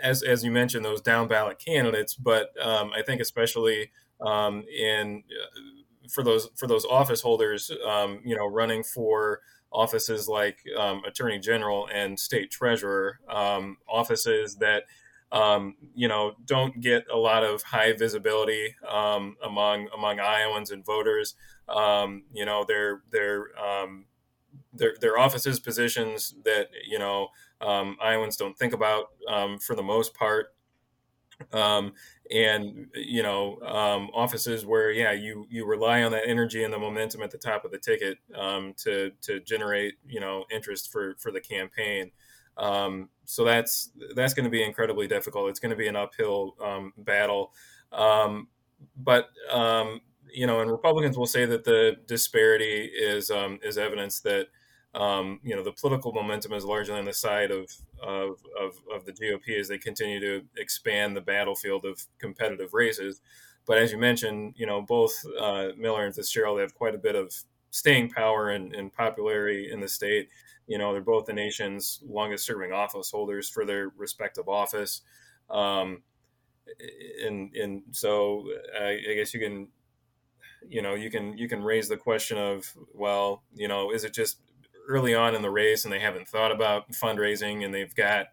as 0.03 0.23
as 0.23 0.43
you 0.43 0.51
mentioned, 0.51 0.85
those 0.85 1.01
down 1.01 1.27
ballot 1.27 1.59
candidates. 1.59 2.15
But 2.15 2.51
um, 2.61 2.91
I 2.95 3.01
think 3.01 3.21
especially 3.21 3.91
um, 4.21 4.63
in 4.63 5.23
uh, 5.29 6.09
for 6.09 6.23
those 6.23 6.49
for 6.55 6.67
those 6.67 6.85
office 6.85 7.21
holders, 7.21 7.71
um, 7.87 8.21
you 8.23 8.35
know, 8.35 8.47
running 8.47 8.83
for 8.83 9.41
offices 9.71 10.27
like 10.27 10.59
um, 10.77 11.01
attorney 11.05 11.39
general 11.39 11.89
and 11.93 12.19
state 12.19 12.49
treasurer, 12.49 13.19
um, 13.29 13.77
offices 13.87 14.55
that 14.55 14.83
um, 15.31 15.75
you 15.93 16.07
know, 16.07 16.33
don't 16.45 16.79
get 16.79 17.05
a 17.11 17.17
lot 17.17 17.43
of 17.43 17.61
high 17.63 17.93
visibility 17.93 18.75
um, 18.89 19.35
among 19.43 19.89
among 19.93 20.19
Iowans 20.19 20.71
and 20.71 20.85
voters. 20.85 21.35
Um, 21.67 22.23
you 22.31 22.45
know, 22.45 22.63
they're 22.67 23.01
they're 23.11 23.47
um, 23.59 24.05
their 24.73 24.95
their 25.01 25.17
offices 25.17 25.59
positions 25.59 26.33
that 26.45 26.67
you 26.87 26.97
know 26.99 27.29
um, 27.61 27.97
Iowans 28.01 28.37
don't 28.37 28.57
think 28.57 28.73
about 28.73 29.07
um, 29.27 29.59
for 29.59 29.75
the 29.75 29.83
most 29.83 30.13
part. 30.13 30.53
And 32.29 32.87
you 32.93 33.23
know 33.23 33.59
offices 34.13 34.65
where 34.65 34.91
yeah 34.91 35.11
you 35.11 35.45
you 35.49 35.65
rely 35.65 36.03
on 36.03 36.11
that 36.13 36.27
energy 36.27 36.63
and 36.63 36.73
the 36.73 36.79
momentum 36.79 37.21
at 37.21 37.31
the 37.31 37.37
top 37.37 37.63
of 37.65 37.71
the 37.71 37.77
ticket 37.77 38.17
to 38.33 39.11
to 39.21 39.39
generate 39.41 39.95
you 40.07 40.19
know 40.19 40.45
interest 40.51 40.91
for 40.91 41.15
for 41.19 41.31
the 41.31 41.41
campaign 41.41 42.11
um, 42.57 43.09
so 43.25 43.43
that's 43.43 43.91
that's 44.15 44.33
going 44.33 44.43
to 44.43 44.49
be 44.49 44.63
incredibly 44.63 45.07
difficult 45.07 45.49
it's 45.49 45.59
going 45.59 45.69
to 45.69 45.75
be 45.75 45.87
an 45.87 45.95
uphill 45.95 46.55
battle 46.97 47.53
but 47.91 49.29
you 50.31 50.45
know 50.47 50.61
and 50.61 50.71
Republicans 50.71 51.17
will 51.17 51.27
say 51.27 51.45
that 51.45 51.63
the 51.63 51.97
disparity 52.07 52.85
is 52.85 53.31
is 53.63 53.77
evidence 53.77 54.19
that 54.21 54.47
um, 54.97 55.39
you 55.43 55.55
know, 55.55 55.63
the 55.63 55.71
political 55.71 56.11
momentum 56.11 56.53
is 56.53 56.65
largely 56.65 56.95
on 56.95 57.05
the 57.05 57.13
side 57.13 57.51
of, 57.51 57.71
of, 58.01 58.37
of, 58.59 58.79
of, 58.91 59.05
the 59.05 59.11
GOP 59.11 59.59
as 59.59 59.67
they 59.67 59.77
continue 59.77 60.19
to 60.19 60.43
expand 60.57 61.15
the 61.15 61.21
battlefield 61.21 61.85
of 61.85 62.03
competitive 62.17 62.73
races. 62.73 63.21
But 63.67 63.77
as 63.77 63.91
you 63.91 63.99
mentioned, 63.99 64.55
you 64.57 64.65
know, 64.65 64.81
both 64.81 65.13
uh, 65.39 65.69
Miller 65.77 66.05
and 66.05 66.15
Fitzgerald 66.15 66.57
they 66.57 66.61
have 66.61 66.73
quite 66.73 66.95
a 66.95 66.99
bit 66.99 67.15
of 67.15 67.31
staying 67.77 68.09
power 68.09 68.49
and, 68.49 68.73
and, 68.73 68.93
popularity 68.93 69.69
in 69.71 69.79
the 69.79 69.87
state. 69.87 70.29
You 70.67 70.77
know, 70.77 70.91
they're 70.91 71.01
both 71.01 71.25
the 71.25 71.33
nation's 71.33 72.01
longest 72.07 72.45
serving 72.45 72.73
office 72.73 73.11
holders 73.11 73.49
for 73.49 73.65
their 73.65 73.89
respective 73.95 74.49
office. 74.49 75.01
Um, 75.49 76.01
and, 77.25 77.55
and 77.55 77.83
so 77.91 78.45
I, 78.77 78.99
I 79.09 79.13
guess 79.15 79.33
you 79.33 79.39
can 79.39 79.67
you 80.69 80.81
know 80.81 80.95
you 80.95 81.09
can 81.09 81.37
you 81.37 81.47
can 81.47 81.63
raise 81.63 81.87
the 81.87 81.95
question 81.95 82.37
of 82.37 82.69
well 82.93 83.43
you 83.55 83.67
know 83.67 83.91
is 83.91 84.03
it 84.03 84.13
just 84.13 84.39
early 84.87 85.13
on 85.15 85.35
in 85.35 85.41
the 85.41 85.49
race 85.49 85.85
and 85.85 85.93
they 85.93 85.99
haven't 85.99 86.27
thought 86.27 86.51
about 86.51 86.91
fundraising 86.91 87.63
and 87.63 87.73
they've 87.73 87.95
got 87.95 88.27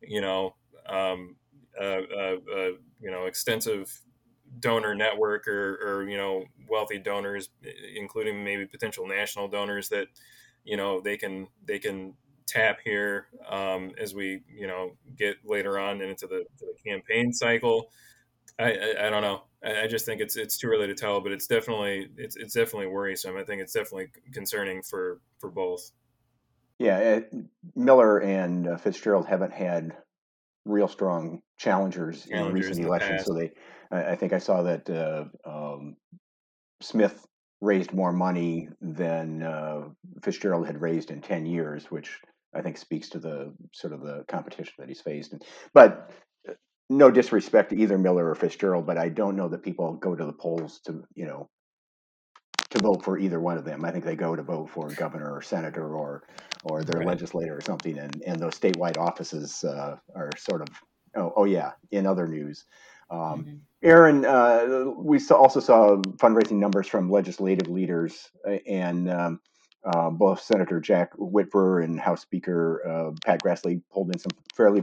you 0.00 0.20
know 0.20 0.54
um, 0.86 1.36
a, 1.80 1.86
a, 1.86 2.34
a, 2.36 2.72
you 3.00 3.10
know 3.10 3.24
extensive 3.24 4.00
donor 4.62 4.94
network 4.94 5.46
or, 5.46 5.74
or 5.84 6.08
you 6.08 6.16
know 6.16 6.44
wealthy 6.68 6.98
donors 6.98 7.50
including 7.94 8.42
maybe 8.42 8.64
potential 8.64 9.06
national 9.06 9.48
donors 9.48 9.90
that 9.90 10.06
you 10.64 10.76
know 10.76 11.00
they 11.00 11.16
can 11.16 11.46
they 11.66 11.78
can 11.78 12.14
tap 12.46 12.78
here 12.84 13.26
um, 13.48 13.92
as 13.98 14.14
we 14.14 14.40
you 14.48 14.66
know 14.66 14.92
get 15.16 15.36
later 15.44 15.78
on 15.78 16.00
into 16.00 16.26
the, 16.26 16.44
the 16.58 16.72
campaign 16.84 17.32
cycle 17.32 17.90
I, 18.58 18.64
I, 18.64 19.06
I 19.06 19.10
don't 19.10 19.22
know. 19.22 19.42
I, 19.64 19.82
I, 19.82 19.86
just 19.86 20.06
think 20.06 20.20
it's 20.20 20.36
it's 20.36 20.58
too 20.58 20.68
early 20.68 20.86
to 20.86 20.94
tell, 20.94 21.20
but 21.20 21.32
it's 21.32 21.46
definitely 21.46 22.08
it's 22.16 22.36
it's 22.36 22.54
definitely 22.54 22.88
worrisome. 22.88 23.36
I 23.36 23.44
think 23.44 23.62
it's 23.62 23.72
definitely 23.72 24.08
concerning 24.32 24.82
for 24.82 25.20
for 25.38 25.50
both. 25.50 25.90
Yeah, 26.78 26.98
it, 26.98 27.28
eh, 27.32 27.38
Miller 27.76 28.18
and 28.18 28.68
uh, 28.68 28.76
Fitzgerald 28.76 29.26
haven't 29.26 29.52
had 29.52 29.96
real 30.64 30.88
strong 30.88 31.42
challengers, 31.56 32.26
challengers 32.26 32.48
in 32.48 32.54
recent 32.54 32.78
in 32.78 32.86
elections, 32.86 33.12
past. 33.18 33.26
so 33.26 33.34
they. 33.34 33.52
I, 33.92 34.12
I, 34.12 34.16
think 34.16 34.32
I 34.32 34.38
saw 34.38 34.62
that 34.62 34.88
uh, 34.90 35.24
um, 35.48 35.96
Smith 36.80 37.26
raised 37.60 37.92
more 37.92 38.12
money 38.12 38.68
than 38.80 39.42
uh, 39.42 39.82
Fitzgerald 40.22 40.66
had 40.66 40.80
raised 40.80 41.10
in 41.10 41.20
ten 41.20 41.46
years, 41.46 41.90
which 41.90 42.18
I 42.54 42.62
think 42.62 42.76
speaks 42.76 43.10
to 43.10 43.18
the 43.18 43.54
sort 43.72 43.92
of 43.92 44.00
the 44.00 44.24
competition 44.28 44.74
that 44.78 44.88
he's 44.88 45.00
faced. 45.00 45.34
But 45.72 46.10
no 46.90 47.10
disrespect 47.10 47.70
to 47.70 47.76
either 47.76 47.98
Miller 47.98 48.28
or 48.28 48.34
Fitzgerald, 48.34 48.86
but 48.86 48.98
I 48.98 49.08
don't 49.08 49.36
know 49.36 49.48
that 49.48 49.62
people 49.62 49.94
go 49.94 50.14
to 50.14 50.24
the 50.24 50.32
polls 50.32 50.80
to 50.86 51.04
you 51.14 51.26
know 51.26 51.48
to 52.70 52.78
vote 52.78 53.04
for 53.04 53.18
either 53.18 53.40
one 53.40 53.58
of 53.58 53.64
them. 53.64 53.84
I 53.84 53.90
think 53.90 54.04
they 54.04 54.16
go 54.16 54.34
to 54.34 54.42
vote 54.42 54.70
for 54.70 54.88
governor 54.88 55.32
or 55.32 55.42
senator 55.42 55.94
or 55.94 56.22
or 56.64 56.82
their 56.82 57.00
right. 57.00 57.08
legislator 57.08 57.56
or 57.56 57.60
something, 57.60 57.98
and 57.98 58.22
and 58.26 58.38
those 58.38 58.58
statewide 58.58 58.98
offices 58.98 59.64
uh, 59.64 59.96
are 60.14 60.30
sort 60.36 60.62
of 60.62 60.68
oh 61.16 61.32
oh 61.36 61.44
yeah. 61.44 61.72
In 61.90 62.06
other 62.06 62.26
news, 62.26 62.64
um, 63.12 63.44
mm-hmm. 63.44 63.56
Erin, 63.82 64.24
uh, 64.24 64.84
we 64.96 65.18
saw, 65.18 65.36
also 65.36 65.60
saw 65.60 65.96
fundraising 66.16 66.58
numbers 66.58 66.86
from 66.86 67.10
legislative 67.10 67.68
leaders, 67.68 68.30
uh, 68.46 68.52
and 68.66 69.10
um, 69.10 69.40
uh, 69.84 70.10
both 70.10 70.40
Senator 70.40 70.80
Jack 70.80 71.12
Whitver 71.18 71.84
and 71.84 72.00
House 72.00 72.22
Speaker 72.22 72.82
uh, 72.88 73.12
Pat 73.24 73.42
Grassley 73.42 73.82
pulled 73.92 74.12
in 74.12 74.18
some 74.18 74.30
fairly 74.54 74.82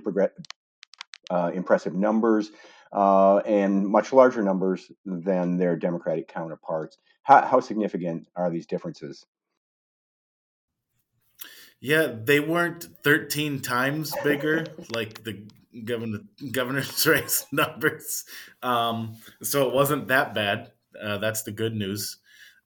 uh, 1.31 1.51
impressive 1.53 1.95
numbers 1.95 2.51
uh, 2.91 3.37
and 3.37 3.87
much 3.87 4.13
larger 4.13 4.43
numbers 4.43 4.91
than 5.05 5.57
their 5.57 5.75
Democratic 5.75 6.27
counterparts. 6.27 6.97
How, 7.23 7.45
how 7.45 7.59
significant 7.59 8.27
are 8.35 8.49
these 8.49 8.65
differences? 8.65 9.25
Yeah, 11.79 12.07
they 12.07 12.41
weren't 12.41 12.89
13 13.03 13.61
times 13.61 14.13
bigger 14.23 14.65
like 14.91 15.23
the 15.23 15.43
governor 15.85 16.19
governor's 16.51 17.05
race 17.05 17.45
numbers. 17.51 18.25
Um, 18.61 19.17
so 19.41 19.67
it 19.67 19.73
wasn't 19.73 20.07
that 20.07 20.33
bad. 20.33 20.71
Uh, 20.99 21.17
that's 21.17 21.43
the 21.43 21.51
good 21.51 21.75
news 21.75 22.17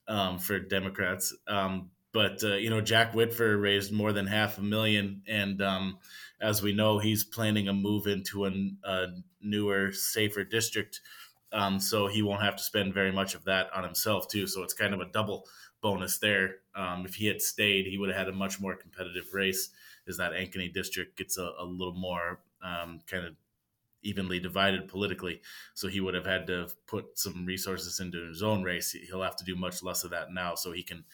um, 0.07 0.39
for 0.39 0.59
Democrats. 0.59 1.35
Um, 1.47 1.91
but 2.13 2.43
uh, 2.43 2.55
you 2.55 2.69
know, 2.69 2.81
Jack 2.81 3.13
Whitver 3.13 3.59
raised 3.59 3.91
more 3.91 4.13
than 4.13 4.27
half 4.27 4.57
a 4.57 4.61
million, 4.61 5.23
and 5.27 5.61
um, 5.61 5.97
as 6.39 6.61
we 6.61 6.73
know, 6.73 6.99
he's 6.99 7.23
planning 7.23 7.67
a 7.67 7.73
move 7.73 8.05
into 8.05 8.45
a, 8.45 8.51
a 8.83 9.07
newer, 9.41 9.91
safer 9.91 10.43
district. 10.43 11.01
Um, 11.51 11.79
so 11.79 12.07
he 12.07 12.21
won't 12.21 12.41
have 12.41 12.55
to 12.55 12.63
spend 12.63 12.93
very 12.93 13.11
much 13.11 13.35
of 13.35 13.45
that 13.45 13.71
on 13.75 13.83
himself 13.83 14.27
too. 14.27 14.47
So 14.47 14.63
it's 14.63 14.73
kind 14.73 14.93
of 14.93 15.01
a 15.01 15.11
double 15.11 15.45
bonus 15.81 16.17
there. 16.17 16.55
Um, 16.75 17.05
if 17.05 17.15
he 17.15 17.27
had 17.27 17.41
stayed, 17.41 17.85
he 17.85 17.97
would 17.97 18.09
have 18.09 18.17
had 18.17 18.29
a 18.29 18.33
much 18.33 18.59
more 18.59 18.75
competitive 18.75 19.33
race. 19.33 19.69
is 20.07 20.17
that 20.17 20.31
Ankeny 20.33 20.73
district 20.73 21.17
gets 21.17 21.37
a, 21.37 21.51
a 21.59 21.65
little 21.65 21.93
more 21.93 22.39
um, 22.63 23.02
kind 23.08 23.26
of 23.26 23.36
evenly 24.02 24.39
divided 24.39 24.88
politically, 24.88 25.41
so 25.73 25.88
he 25.88 26.02
would 26.02 26.13
have 26.13 26.26
had 26.26 26.47
to 26.47 26.67
put 26.88 27.17
some 27.17 27.45
resources 27.45 27.99
into 27.99 28.28
his 28.28 28.43
own 28.43 28.63
race. 28.63 28.91
He'll 28.91 29.21
have 29.21 29.38
to 29.38 29.45
do 29.45 29.56
much 29.56 29.82
less 29.82 30.04
of 30.04 30.12
that 30.12 30.34
now, 30.34 30.56
so 30.56 30.71
he 30.71 30.84
can 30.84 31.06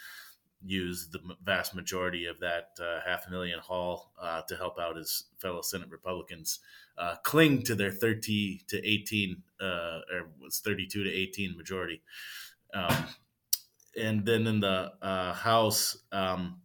use 0.66 1.08
the 1.08 1.20
vast 1.44 1.74
majority 1.74 2.26
of 2.26 2.40
that 2.40 2.72
uh, 2.82 3.00
half 3.06 3.28
a 3.28 3.32
million 3.32 3.60
haul 3.60 4.12
uh, 4.22 4.42
to 4.42 4.58
help 4.58 4.78
out 4.78 4.98
his 4.98 5.26
fellow 5.38 5.62
Senate 5.62 5.90
Republicans 5.90 6.60
uh, 6.98 7.16
cling 7.24 7.64
to 7.64 7.76
their 7.76 7.92
30 7.92 8.62
to 8.68 8.86
18 8.86 9.42
uh, 9.62 9.66
or 9.66 10.30
was 10.42 10.60
32 10.60 11.06
to 11.06 11.10
18 11.10 11.56
majority. 11.56 12.02
Um, 12.74 13.06
and 13.98 14.26
then 14.26 14.48
in 14.48 14.60
the 14.60 14.92
uh, 15.02 15.34
House, 15.34 15.98
um, 16.12 16.62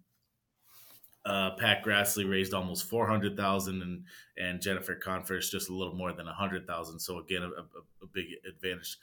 uh, 1.26 1.50
Pat 1.58 1.84
Grassley 1.84 2.28
raised 2.28 2.52
almost 2.52 2.88
400,000 2.88 3.82
and, 3.82 4.04
and 4.36 4.60
Jennifer 4.60 4.94
Konfrst 4.94 5.50
just 5.50 5.70
a 5.70 5.74
little 5.74 5.94
more 5.94 6.12
than 6.12 6.26
a 6.26 6.30
100,000. 6.30 6.98
So 7.00 7.18
again, 7.18 7.42
a, 7.42 7.46
a, 7.46 7.62
a 8.02 8.06
big 8.12 8.26
advantage 8.48 8.98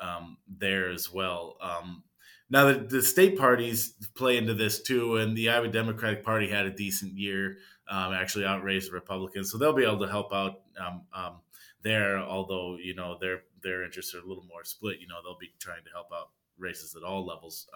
um, 0.00 0.36
there 0.48 0.90
as 0.90 1.12
well. 1.12 1.56
Um, 1.60 2.04
now, 2.48 2.66
the, 2.66 2.74
the 2.74 3.02
state 3.02 3.36
parties 3.36 3.94
play 4.14 4.36
into 4.36 4.54
this 4.54 4.80
too, 4.80 5.16
and 5.16 5.36
the 5.36 5.50
Iowa 5.50 5.68
Democratic 5.68 6.22
Party 6.22 6.48
had 6.48 6.66
a 6.66 6.70
decent 6.70 7.14
year, 7.14 7.58
um, 7.88 8.12
actually 8.12 8.44
outraised 8.44 8.90
the 8.90 8.94
Republicans, 8.94 9.50
so 9.50 9.58
they'll 9.58 9.72
be 9.72 9.84
able 9.84 10.00
to 10.00 10.08
help 10.08 10.32
out 10.32 10.60
um, 10.78 11.02
um, 11.12 11.40
there. 11.82 12.18
Although 12.18 12.78
you 12.80 12.94
know 12.94 13.16
their 13.20 13.42
their 13.62 13.84
interests 13.84 14.14
are 14.14 14.20
a 14.20 14.26
little 14.26 14.44
more 14.44 14.64
split, 14.64 15.00
you 15.00 15.08
know 15.08 15.16
they'll 15.24 15.38
be 15.38 15.52
trying 15.58 15.82
to 15.84 15.90
help 15.90 16.06
out 16.14 16.30
races 16.58 16.94
at 16.96 17.02
all 17.02 17.26
levels. 17.26 17.68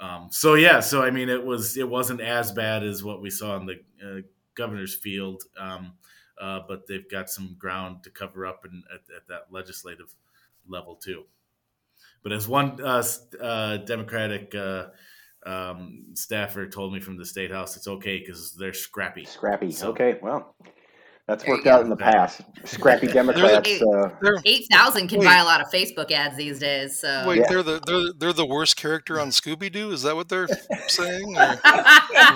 Um, 0.00 0.28
so 0.30 0.54
yeah, 0.54 0.80
so 0.80 1.02
I 1.02 1.10
mean, 1.10 1.28
it 1.28 1.44
was 1.44 1.76
it 1.76 1.88
wasn't 1.88 2.20
as 2.20 2.52
bad 2.52 2.84
as 2.84 3.02
what 3.02 3.20
we 3.20 3.30
saw 3.30 3.56
in 3.56 3.66
the 3.66 3.80
uh, 4.04 4.20
governor's 4.54 4.94
field, 4.94 5.42
um, 5.58 5.92
uh, 6.40 6.60
but 6.68 6.86
they've 6.86 7.10
got 7.10 7.28
some 7.28 7.56
ground 7.58 8.04
to 8.04 8.10
cover 8.10 8.46
up 8.46 8.64
in, 8.64 8.82
at, 8.92 9.00
at 9.16 9.26
that 9.28 9.46
legislative 9.50 10.14
level 10.68 10.94
too. 10.94 11.24
But 12.22 12.32
as 12.32 12.46
one 12.46 12.80
uh, 12.80 13.02
uh, 13.40 13.78
Democratic 13.78 14.54
uh, 14.54 14.86
um, 15.46 16.06
staffer 16.14 16.66
told 16.68 16.92
me 16.92 17.00
from 17.00 17.16
the 17.16 17.24
state 17.24 17.50
house, 17.50 17.76
it's 17.76 17.88
okay 17.88 18.18
because 18.18 18.52
they're 18.54 18.72
scrappy. 18.72 19.24
Scrappy. 19.24 19.70
So, 19.70 19.90
okay. 19.90 20.18
Well, 20.22 20.54
that's 21.28 21.46
worked 21.46 21.66
out 21.66 21.82
in 21.82 21.90
the 21.90 21.96
past. 21.96 22.40
Scrappy 22.64 23.06
Democrats. 23.06 23.68
Eight, 23.68 23.82
uh, 23.82 24.08
Eight 24.46 24.66
thousand 24.72 25.08
can 25.08 25.18
wait, 25.20 25.26
buy 25.26 25.36
a 25.36 25.44
lot 25.44 25.60
of 25.60 25.66
Facebook 25.70 26.10
ads 26.10 26.38
these 26.38 26.58
days. 26.58 26.98
So 26.98 27.28
wait, 27.28 27.40
yeah. 27.40 27.46
they're 27.50 27.62
the 27.62 27.82
they're, 27.86 28.12
they're 28.16 28.32
the 28.32 28.46
worst 28.46 28.76
character 28.76 29.20
on 29.20 29.28
Scooby 29.28 29.70
Doo. 29.70 29.92
Is 29.92 30.00
that 30.02 30.16
what 30.16 30.30
they're 30.30 30.48
saying? 30.88 31.28
Is, 31.32 31.36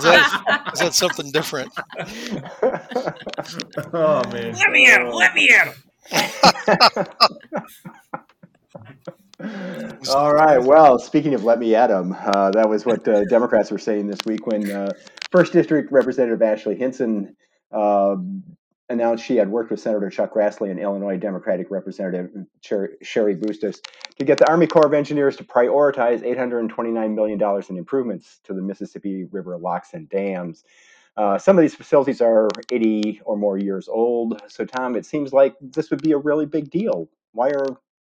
that, 0.05 0.70
is 0.74 0.81
that 0.81 0.94
something 0.94 1.33
different? 1.33 1.72
oh 3.94 4.22
man! 4.31 4.55
Let 4.55 4.70
me 4.70 4.87
at 4.87 5.00
him! 5.00 5.11
Let 5.11 5.35
me 5.35 5.50
at 5.50 5.68
him! 5.68 5.74
All 10.11 10.35
right. 10.35 10.59
Well, 10.59 10.98
speaking 10.98 11.33
of 11.35 11.44
let 11.44 11.59
me 11.59 11.74
at 11.74 11.88
them, 11.88 12.14
uh, 12.18 12.50
that 12.50 12.68
was 12.68 12.85
what 12.85 13.09
uh, 13.09 13.24
Democrats 13.24 13.70
were 13.70 13.78
saying 13.78 14.07
this 14.07 14.20
week 14.26 14.46
when 14.46 14.70
uh, 14.70 14.92
First 15.31 15.52
District 15.52 15.90
Representative 15.90 16.42
Ashley 16.42 16.76
Hinson 16.76 17.35
um, 17.72 18.42
announced 18.88 19.25
she 19.25 19.37
had 19.37 19.49
worked 19.49 19.71
with 19.71 19.81
Senator 19.81 20.11
Chuck 20.11 20.35
Grassley 20.35 20.71
and 20.71 20.79
Illinois 20.79 21.16
Democratic 21.16 21.71
Representative 21.71 22.31
Cheri 22.62 23.35
Bustos 23.35 23.81
to 24.18 24.25
get 24.25 24.38
the 24.38 24.49
Army 24.49 24.66
Corps 24.66 24.87
of 24.87 24.95
Engineers 24.95 25.37
to 25.37 25.45
prioritize 25.45 26.23
$829 26.23 27.14
million 27.14 27.64
in 27.68 27.77
improvements 27.77 28.40
to 28.45 28.53
the 28.53 28.62
Mississippi 28.62 29.25
River 29.31 29.57
locks 29.57 29.95
and 29.95 30.09
dams. 30.09 30.64
Uh, 31.16 31.38
some 31.38 31.59
of 31.59 31.62
these 31.62 31.75
facilities 31.75 32.21
are 32.21 32.49
80 32.71 33.21
or 33.25 33.37
more 33.37 33.59
years 33.59 33.88
old. 33.88 34.40
So, 34.49 34.64
Tom, 34.64 34.97
it 34.97 35.05
seems 35.05 35.33
like 35.33 35.55
this 35.61 35.90
would 35.90 36.03
be 36.03 36.12
a 36.12 36.18
really 36.18 36.47
big 36.47 36.71
deal. 36.71 37.09
Why 37.33 37.49
are 37.51 37.66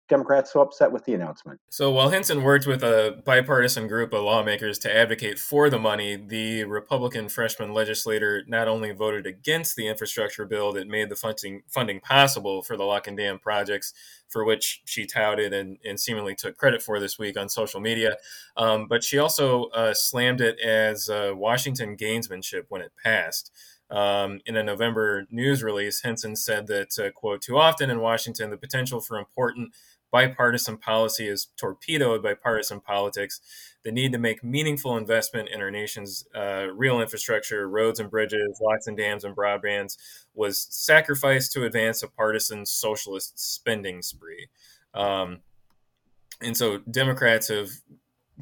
Democrats 0.09 0.53
so 0.53 0.61
upset 0.61 0.91
with 0.91 1.05
the 1.05 1.13
announcement? 1.13 1.59
So 1.69 1.91
while 1.91 2.09
Hinson 2.09 2.43
worked 2.43 2.67
with 2.67 2.83
a 2.83 3.21
bipartisan 3.25 3.87
group 3.87 4.13
of 4.13 4.23
lawmakers 4.23 4.77
to 4.79 4.95
advocate 4.95 5.39
for 5.39 5.69
the 5.69 5.79
money, 5.79 6.15
the 6.15 6.65
Republican 6.65 7.29
freshman 7.29 7.73
legislator 7.73 8.43
not 8.47 8.67
only 8.67 8.91
voted 8.91 9.25
against 9.25 9.75
the 9.75 9.87
infrastructure 9.87 10.45
bill 10.45 10.73
that 10.73 10.87
made 10.87 11.09
the 11.09 11.15
funding 11.15 11.63
funding 11.69 11.99
possible 12.01 12.61
for 12.61 12.75
the 12.75 12.83
lock 12.83 13.07
and 13.07 13.17
dam 13.17 13.39
projects, 13.39 13.93
for 14.29 14.43
which 14.43 14.81
she 14.85 15.05
touted 15.05 15.53
and, 15.53 15.77
and 15.85 15.99
seemingly 15.99 16.35
took 16.35 16.57
credit 16.57 16.81
for 16.81 16.99
this 16.99 17.17
week 17.17 17.37
on 17.37 17.47
social 17.47 17.79
media, 17.79 18.17
um, 18.57 18.87
but 18.87 19.03
she 19.03 19.17
also 19.17 19.65
uh, 19.65 19.93
slammed 19.93 20.41
it 20.41 20.59
as 20.59 21.07
uh, 21.07 21.31
Washington 21.33 21.95
gainsmanship 21.95 22.63
when 22.69 22.81
it 22.81 22.91
passed. 23.01 23.51
Um, 23.89 24.39
in 24.47 24.57
a 24.57 24.63
November 24.63 25.27
news 25.29 25.61
release, 25.61 26.01
Hinson 26.01 26.35
said 26.35 26.65
that, 26.67 26.97
uh, 26.97 27.11
quote, 27.11 27.43
too 27.43 27.59
often 27.59 27.91
in 27.91 27.99
Washington, 27.99 28.49
the 28.49 28.57
potential 28.57 28.99
for 28.99 29.19
important 29.19 29.73
bipartisan 30.13 30.77
policy 30.77 31.27
is 31.27 31.47
torpedoed 31.57 32.21
by 32.21 32.35
partisan 32.35 32.79
politics. 32.79 33.41
The 33.83 33.91
need 33.91 34.11
to 34.11 34.19
make 34.19 34.43
meaningful 34.43 34.95
investment 34.95 35.49
in 35.49 35.59
our 35.59 35.71
nation's 35.71 36.25
uh, 36.35 36.67
real 36.71 37.01
infrastructure, 37.01 37.67
roads 37.67 37.99
and 37.99 38.11
bridges, 38.11 38.61
locks 38.61 38.85
and 38.85 38.95
dams 38.95 39.23
and 39.23 39.35
broadbands, 39.35 39.97
was 40.35 40.67
sacrificed 40.69 41.51
to 41.53 41.65
advance 41.65 42.03
a 42.03 42.07
partisan 42.07 42.65
socialist 42.65 43.39
spending 43.55 44.03
spree. 44.03 44.47
Um, 44.93 45.39
and 46.39 46.55
so 46.55 46.77
Democrats 46.77 47.47
have 47.47 47.71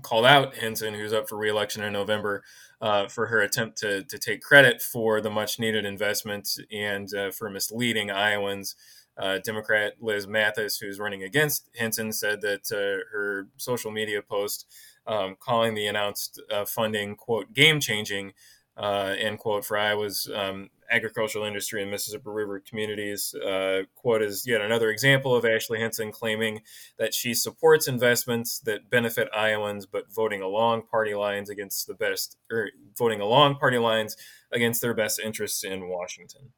called 0.02 0.26
out 0.26 0.56
Hinson, 0.56 0.94
who's 0.94 1.14
up 1.14 1.30
for 1.30 1.38
reelection 1.38 1.84
in 1.84 1.94
November, 1.94 2.44
uh, 2.82 3.08
for 3.08 3.28
her 3.28 3.40
attempt 3.40 3.78
to, 3.78 4.04
to 4.04 4.18
take 4.18 4.42
credit 4.42 4.82
for 4.82 5.22
the 5.22 5.30
much 5.30 5.58
needed 5.58 5.86
investment 5.86 6.58
and 6.70 7.14
uh, 7.16 7.32
for 7.32 7.50
misleading 7.50 8.12
Iowans 8.12 8.76
uh, 9.18 9.40
Democrat 9.40 9.94
Liz 10.00 10.28
Mathis, 10.28 10.78
who's 10.78 11.00
running 11.00 11.24
against 11.24 11.70
Hinson, 11.74 12.12
said 12.12 12.42
that 12.42 12.72
uh, 12.72 13.06
her 13.12 13.48
social 13.58 13.92
media 13.92 14.22
post 14.22 14.66
um, 15.06 15.36
calling 15.40 15.74
the 15.74 15.88
announced 15.88 16.42
uh, 16.52 16.66
funding, 16.66 17.16
quote, 17.16 17.54
game 17.54 17.80
changing, 17.80 18.34
uh, 18.78 19.16
end 19.18 19.40
quote 19.40 19.66
for 19.66 19.78
Iowa's 19.78 20.30
um, 20.34 20.70
agricultural 20.90 21.46
industry 21.46 21.82
and 21.82 21.92
Mississippi 21.92 22.24
River 22.26 22.62
communities. 22.68 23.34
Uh, 23.34 23.84
quote 23.96 24.22
is 24.22 24.46
yet 24.48 24.62
another 24.62 24.90
example 24.90 25.36
of 25.36 25.46
Ashley 25.46 25.80
Hinson 25.80 26.12
claiming 26.12 26.62
that 26.98 27.14
she 27.14 27.34
supports 27.34 27.88
investments 27.88 28.60
that 28.60 28.90
benefit 28.90 29.30
Iowans, 29.36 29.86
but 29.86 30.14
voting 30.14 30.42
along 30.42 30.84
party 30.84 31.14
lines 31.14 31.50
against 31.50 31.88
the 31.88 31.94
best, 31.94 32.38
or 32.52 32.70
voting 32.98 33.22
along 33.22 33.56
party 33.56 33.78
lines 33.78 34.16
against 34.52 34.82
their 34.82 34.94
best 34.94 35.20
interests 35.20 35.64
in 35.64 35.88
Washington. 35.88 36.52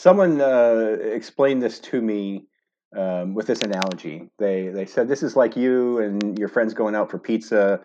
Someone 0.00 0.40
uh, 0.40 0.96
explained 0.98 1.62
this 1.62 1.78
to 1.78 2.00
me 2.00 2.46
um, 2.96 3.34
with 3.34 3.46
this 3.46 3.60
analogy. 3.60 4.30
They 4.38 4.68
they 4.68 4.86
said 4.86 5.08
this 5.08 5.22
is 5.22 5.36
like 5.36 5.58
you 5.58 5.98
and 5.98 6.38
your 6.38 6.48
friends 6.48 6.72
going 6.72 6.94
out 6.94 7.10
for 7.10 7.18
pizza 7.18 7.82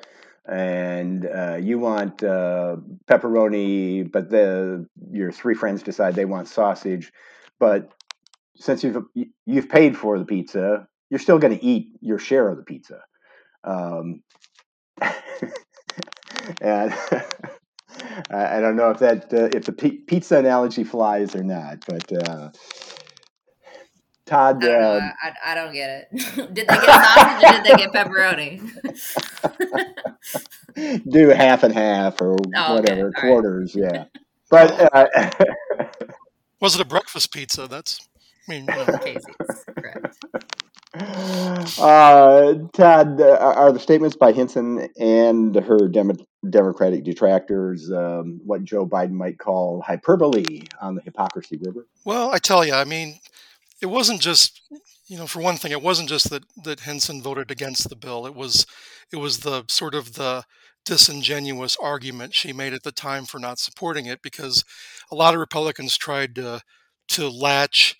and 0.47 1.25
uh, 1.25 1.57
you 1.57 1.77
want 1.77 2.23
uh, 2.23 2.77
pepperoni, 3.05 4.09
but 4.09 4.29
the 4.29 4.87
your 5.11 5.33
three 5.33 5.55
friends 5.55 5.83
decide 5.83 6.15
they 6.15 6.23
want 6.23 6.47
sausage. 6.47 7.11
But 7.59 7.91
since 8.55 8.81
you've 8.81 9.03
you've 9.45 9.67
paid 9.67 9.97
for 9.97 10.17
the 10.17 10.23
pizza, 10.23 10.87
you're 11.09 11.19
still 11.19 11.37
going 11.37 11.59
to 11.59 11.65
eat 11.65 11.89
your 11.99 12.17
share 12.17 12.47
of 12.47 12.55
the 12.55 12.63
pizza. 12.63 13.01
Um, 13.65 14.23
and 16.61 16.93
I 18.29 18.59
don't 18.59 18.75
know 18.75 18.91
if 18.91 18.99
that 18.99 19.33
uh, 19.33 19.49
if 19.55 19.65
the 19.65 19.71
p- 19.71 19.99
pizza 19.99 20.37
analogy 20.37 20.83
flies 20.83 21.35
or 21.35 21.43
not, 21.43 21.83
but 21.87 22.11
uh, 22.29 22.51
Todd. 24.25 24.63
I 24.63 24.67
don't, 24.67 24.81
uh, 24.81 25.11
I, 25.21 25.33
I 25.51 25.55
don't 25.55 25.73
get 25.73 26.07
it. 26.11 26.19
did 26.53 26.67
they 26.67 26.79
get 26.79 26.83
sausage 26.83 27.43
or 27.43 27.51
did 27.51 27.63
they 27.63 27.75
get 27.75 27.91
pepperoni? 27.93 28.71
do 31.09 31.29
half 31.29 31.63
and 31.63 31.73
half 31.73 32.21
or 32.21 32.35
Oh, 32.55 32.75
whatever 32.75 33.01
All 33.01 33.05
right. 33.05 33.21
quarters, 33.21 33.75
yeah. 33.75 34.05
But 34.49 34.93
uh, 34.93 35.29
Was 36.61 36.75
it 36.75 36.81
a 36.81 36.85
breakfast 36.85 37.31
pizza? 37.33 37.67
That's, 37.67 37.99
I 38.47 38.51
mean, 38.51 38.65
you 38.65 38.73
know, 38.73 38.85
Casey's, 39.03 39.65
correct. 39.79 40.17
Uh, 41.77 42.53
Todd, 42.73 43.19
are 43.21 43.71
the 43.71 43.79
statements 43.79 44.15
by 44.15 44.31
Hinson 44.31 44.87
and 44.97 45.55
her 45.55 45.87
Demo- 45.87 46.15
Democratic 46.49 47.03
detractors 47.03 47.91
um, 47.91 48.39
what 48.45 48.63
Joe 48.63 48.85
Biden 48.85 49.11
might 49.11 49.37
call 49.37 49.81
hyperbole 49.81 50.63
on 50.79 50.95
the 50.95 51.01
hypocrisy 51.01 51.57
river? 51.61 51.87
Well, 52.05 52.31
I 52.31 52.37
tell 52.37 52.65
you, 52.65 52.73
I 52.73 52.85
mean, 52.85 53.19
it 53.81 53.87
wasn't 53.87 54.21
just, 54.21 54.61
you 55.07 55.17
know, 55.17 55.27
for 55.27 55.41
one 55.41 55.57
thing, 55.57 55.71
it 55.71 55.81
wasn't 55.81 56.09
just 56.09 56.29
that 56.29 56.43
that 56.63 56.81
Hinson 56.81 57.21
voted 57.21 57.51
against 57.51 57.89
the 57.89 57.95
bill. 57.95 58.25
It 58.25 58.35
was, 58.35 58.65
it 59.11 59.17
was 59.17 59.39
the 59.39 59.65
sort 59.67 59.95
of 59.95 60.13
the 60.13 60.45
disingenuous 60.85 61.75
argument 61.81 62.35
she 62.35 62.53
made 62.53 62.73
at 62.73 62.83
the 62.83 62.91
time 62.91 63.25
for 63.25 63.39
not 63.39 63.59
supporting 63.59 64.05
it, 64.05 64.21
because 64.21 64.63
a 65.11 65.15
lot 65.15 65.33
of 65.33 65.39
Republicans 65.39 65.97
tried 65.97 66.35
to 66.35 66.61
to 67.09 67.27
latch 67.27 67.97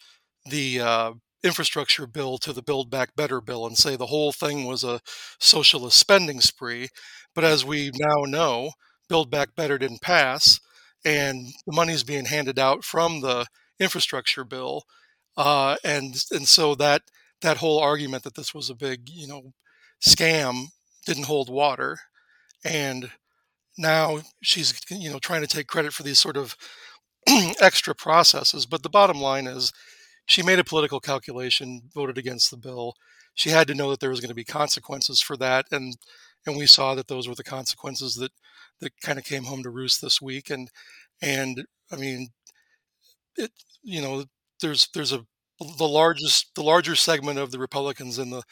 the 0.50 0.80
uh, 0.80 1.12
infrastructure 1.46 2.08
bill 2.08 2.38
to 2.40 2.54
the 2.54 2.64
Build 2.64 2.90
Back 2.92 3.16
Better 3.16 3.42
bill 3.42 3.66
and 3.68 3.78
say 3.78 3.96
the 3.96 4.08
whole 4.08 4.32
thing 4.34 4.66
was 4.66 4.84
a 4.84 5.02
socialist 5.40 6.00
spending 6.00 6.42
spree. 6.42 6.90
But 7.36 7.46
as 7.46 7.66
we 7.66 7.92
now 7.96 8.24
know, 8.26 8.72
Build 9.10 9.32
Back 9.32 9.56
Better 9.56 9.78
didn't 9.78 10.02
pass, 10.02 10.60
and 11.06 11.48
the 11.68 11.74
money's 11.76 12.04
being 12.04 12.26
handed 12.26 12.60
out 12.60 12.84
from 12.84 13.22
the 13.22 13.48
infrastructure 13.80 14.44
bill, 14.44 14.84
uh, 15.38 15.78
and 15.84 16.16
and 16.32 16.48
so 16.48 16.76
that 16.76 17.04
that 17.42 17.58
whole 17.58 17.80
argument 17.80 18.24
that 18.24 18.36
this 18.36 18.54
was 18.54 18.70
a 18.70 18.76
big 18.76 19.10
you 19.10 19.28
know 19.28 19.54
scam 20.06 20.68
didn't 21.06 21.26
hold 21.26 21.50
water, 21.50 22.00
and 22.64 23.12
now 23.78 24.22
she's 24.44 24.80
you 24.90 25.12
know 25.12 25.20
trying 25.20 25.42
to 25.42 25.48
take 25.48 25.68
credit 25.68 25.94
for 25.94 26.04
these 26.04 26.20
sort 26.20 26.38
of 26.38 26.56
extra 27.62 27.96
processes. 27.96 28.66
But 28.66 28.84
the 28.84 28.90
bottom 28.90 29.20
line 29.22 29.48
is, 29.48 29.72
she 30.26 30.44
made 30.44 30.60
a 30.60 30.64
political 30.64 31.00
calculation, 31.00 31.82
voted 31.94 32.18
against 32.18 32.52
the 32.52 32.58
bill. 32.58 32.96
She 33.34 33.50
had 33.50 33.68
to 33.68 33.76
know 33.76 33.90
that 33.92 34.00
there 34.00 34.10
was 34.10 34.22
going 34.22 34.30
to 34.30 34.36
be 34.36 34.44
consequences 34.46 35.22
for 35.22 35.38
that, 35.38 35.66
and 35.72 35.96
and 36.46 36.58
we 36.58 36.68
saw 36.68 36.96
that 36.96 37.08
those 37.08 37.28
were 37.28 37.36
the 37.36 37.44
consequences 37.44 38.16
that 38.16 38.32
that 38.82 38.94
kind 39.02 39.20
of 39.20 39.26
came 39.26 39.46
home 39.46 39.64
to 39.64 39.70
roost 39.70 40.02
this 40.02 40.22
week. 40.22 40.50
And 40.50 40.70
and 41.22 41.66
I 41.92 41.98
mean, 41.98 42.30
it 43.38 43.52
you 43.84 44.02
know 44.02 44.26
there's 44.62 44.88
there's 44.94 45.12
a 45.14 45.26
the 45.78 45.88
largest 45.88 46.54
the 46.56 46.64
larger 46.64 46.96
segment 46.96 47.40
of 47.40 47.52
the 47.52 47.60
Republicans 47.60 48.20
in 48.20 48.30
the 48.30 48.44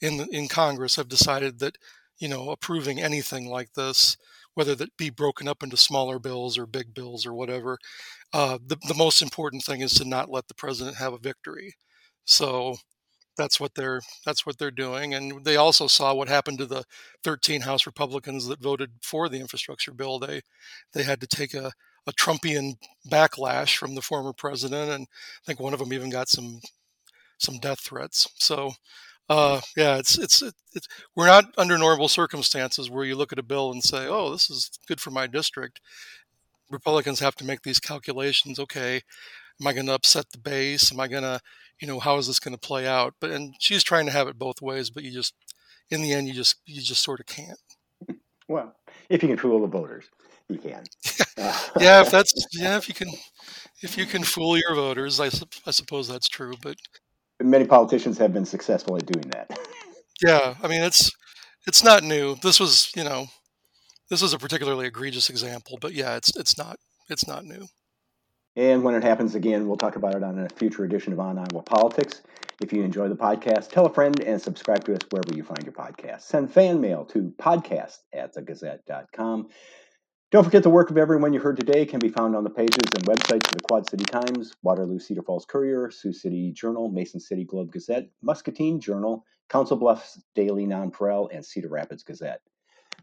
in 0.00 0.20
in 0.32 0.48
Congress 0.48 0.96
have 0.96 1.08
decided 1.08 1.58
that 1.60 1.76
you 2.18 2.28
know 2.28 2.50
approving 2.50 3.00
anything 3.00 3.48
like 3.48 3.72
this, 3.74 4.16
whether 4.54 4.74
that 4.76 4.96
be 4.96 5.10
broken 5.10 5.48
up 5.48 5.62
into 5.62 5.76
smaller 5.76 6.18
bills 6.18 6.58
or 6.58 6.66
big 6.66 6.94
bills 6.94 7.26
or 7.26 7.34
whatever, 7.34 7.78
uh, 8.32 8.58
the 8.66 8.76
the 8.88 8.94
most 8.94 9.22
important 9.22 9.64
thing 9.64 9.80
is 9.82 9.92
to 9.94 10.04
not 10.04 10.30
let 10.30 10.48
the 10.48 10.54
president 10.54 10.96
have 10.96 11.12
a 11.14 11.18
victory. 11.18 11.74
So 12.26 12.76
that's 13.36 13.60
what 13.60 13.74
they're 13.74 14.00
that's 14.26 14.44
what 14.46 14.58
they're 14.58 14.70
doing, 14.70 15.14
and 15.14 15.44
they 15.44 15.56
also 15.56 15.86
saw 15.86 16.14
what 16.14 16.28
happened 16.28 16.58
to 16.58 16.66
the 16.66 16.84
13 17.24 17.62
House 17.62 17.86
Republicans 17.86 18.46
that 18.46 18.60
voted 18.60 18.90
for 19.02 19.28
the 19.28 19.40
infrastructure 19.40 19.92
bill. 19.92 20.18
They 20.18 20.42
they 20.92 21.02
had 21.04 21.20
to 21.20 21.26
take 21.26 21.54
a 21.54 21.72
a 22.06 22.12
Trumpian 22.12 22.74
backlash 23.10 23.76
from 23.76 23.94
the 23.94 24.02
former 24.02 24.32
president, 24.32 24.90
and 24.90 25.06
I 25.10 25.46
think 25.46 25.60
one 25.60 25.72
of 25.74 25.78
them 25.80 25.92
even 25.92 26.10
got 26.10 26.28
some 26.28 26.60
some 27.38 27.58
death 27.58 27.80
threats. 27.80 28.28
So, 28.38 28.72
uh, 29.30 29.60
yeah, 29.76 29.96
it's 29.96 30.18
it's 30.18 30.42
it, 30.42 30.54
it's 30.74 30.88
we're 31.14 31.28
not 31.28 31.44
under 31.56 31.78
normal 31.78 32.08
circumstances 32.08 32.90
where 32.90 33.04
you 33.04 33.14
look 33.14 33.32
at 33.32 33.38
a 33.38 33.44
bill 33.44 33.70
and 33.70 33.82
say, 33.82 34.08
"Oh, 34.08 34.32
this 34.32 34.50
is 34.50 34.72
good 34.88 35.00
for 35.00 35.12
my 35.12 35.28
district." 35.28 35.80
Republicans 36.68 37.20
have 37.20 37.36
to 37.36 37.44
make 37.44 37.62
these 37.62 37.78
calculations. 37.78 38.58
Okay, 38.58 39.02
am 39.60 39.66
I 39.68 39.72
going 39.72 39.86
to 39.86 39.94
upset 39.94 40.26
the 40.32 40.38
base? 40.38 40.92
Am 40.92 40.98
I 40.98 41.06
going 41.06 41.22
to, 41.22 41.40
you 41.80 41.86
know, 41.86 42.00
how 42.00 42.16
is 42.18 42.26
this 42.26 42.40
going 42.40 42.54
to 42.54 42.60
play 42.60 42.88
out? 42.88 43.14
But 43.20 43.30
and 43.30 43.54
she's 43.60 43.84
trying 43.84 44.06
to 44.06 44.12
have 44.12 44.26
it 44.26 44.36
both 44.36 44.60
ways, 44.60 44.90
but 44.90 45.04
you 45.04 45.12
just, 45.12 45.34
in 45.90 46.02
the 46.02 46.12
end, 46.12 46.26
you 46.26 46.34
just 46.34 46.56
you 46.66 46.82
just 46.82 47.02
sort 47.02 47.20
of 47.20 47.26
can't. 47.26 47.60
Well, 48.48 48.74
if 49.08 49.22
you 49.22 49.28
can 49.28 49.38
fool 49.38 49.60
the 49.60 49.68
voters, 49.68 50.06
you 50.48 50.58
can. 50.58 50.82
Yeah, 51.78 52.00
if 52.00 52.10
that's 52.10 52.34
yeah, 52.52 52.76
if 52.76 52.88
you 52.88 52.94
can, 52.94 53.08
if 53.80 53.96
you 53.96 54.06
can 54.06 54.24
fool 54.24 54.58
your 54.58 54.74
voters, 54.74 55.20
I, 55.20 55.26
I 55.66 55.70
suppose 55.70 56.08
that's 56.08 56.28
true. 56.28 56.54
But 56.60 56.76
many 57.40 57.66
politicians 57.66 58.18
have 58.18 58.32
been 58.32 58.44
successful 58.44 58.96
at 58.96 59.06
doing 59.06 59.28
that. 59.30 59.58
yeah, 60.22 60.54
I 60.62 60.68
mean 60.68 60.82
it's 60.82 61.10
it's 61.66 61.84
not 61.84 62.02
new. 62.02 62.36
This 62.42 62.60
was 62.60 62.90
you 62.96 63.04
know, 63.04 63.26
this 64.08 64.22
was 64.22 64.32
a 64.32 64.38
particularly 64.38 64.86
egregious 64.86 65.30
example, 65.30 65.78
but 65.80 65.92
yeah, 65.92 66.16
it's 66.16 66.36
it's 66.36 66.56
not 66.56 66.76
it's 67.08 67.26
not 67.26 67.44
new. 67.44 67.66
And 68.56 68.82
when 68.82 68.94
it 68.94 69.04
happens 69.04 69.34
again, 69.34 69.68
we'll 69.68 69.76
talk 69.76 69.96
about 69.96 70.16
it 70.16 70.24
on 70.24 70.38
a 70.38 70.48
future 70.48 70.84
edition 70.84 71.12
of 71.12 71.20
On 71.20 71.38
Iowa 71.38 71.62
Politics. 71.62 72.22
If 72.60 72.72
you 72.72 72.82
enjoy 72.82 73.08
the 73.08 73.16
podcast, 73.16 73.70
tell 73.70 73.86
a 73.86 73.92
friend 73.92 74.20
and 74.20 74.42
subscribe 74.42 74.84
to 74.84 74.94
us 74.94 75.00
wherever 75.10 75.34
you 75.34 75.44
find 75.44 75.62
your 75.62 75.72
podcast. 75.72 76.22
Send 76.22 76.52
fan 76.52 76.80
mail 76.80 77.04
to 77.06 77.32
podcast 77.38 77.98
at 78.12 78.34
thegazette.com. 78.34 79.48
Don't 80.30 80.44
forget 80.44 80.62
the 80.62 80.70
work 80.70 80.90
of 80.90 80.96
everyone 80.96 81.32
you 81.32 81.40
heard 81.40 81.56
today 81.56 81.84
can 81.84 81.98
be 81.98 82.08
found 82.08 82.36
on 82.36 82.44
the 82.44 82.50
pages 82.50 82.78
and 82.94 83.04
websites 83.04 83.48
of 83.48 83.54
the 83.54 83.64
Quad 83.68 83.90
City 83.90 84.04
Times, 84.04 84.54
Waterloo 84.62 85.00
Cedar 85.00 85.22
Falls 85.22 85.44
Courier, 85.44 85.90
Sioux 85.90 86.12
City 86.12 86.52
Journal, 86.52 86.88
Mason 86.88 87.18
City 87.18 87.42
Globe 87.42 87.72
Gazette, 87.72 88.08
Muscatine 88.22 88.78
Journal, 88.78 89.24
Council 89.48 89.76
Bluffs 89.76 90.22
Daily 90.36 90.66
Nonpareil, 90.66 91.28
and 91.32 91.44
Cedar 91.44 91.68
Rapids 91.68 92.04
Gazette. 92.04 92.42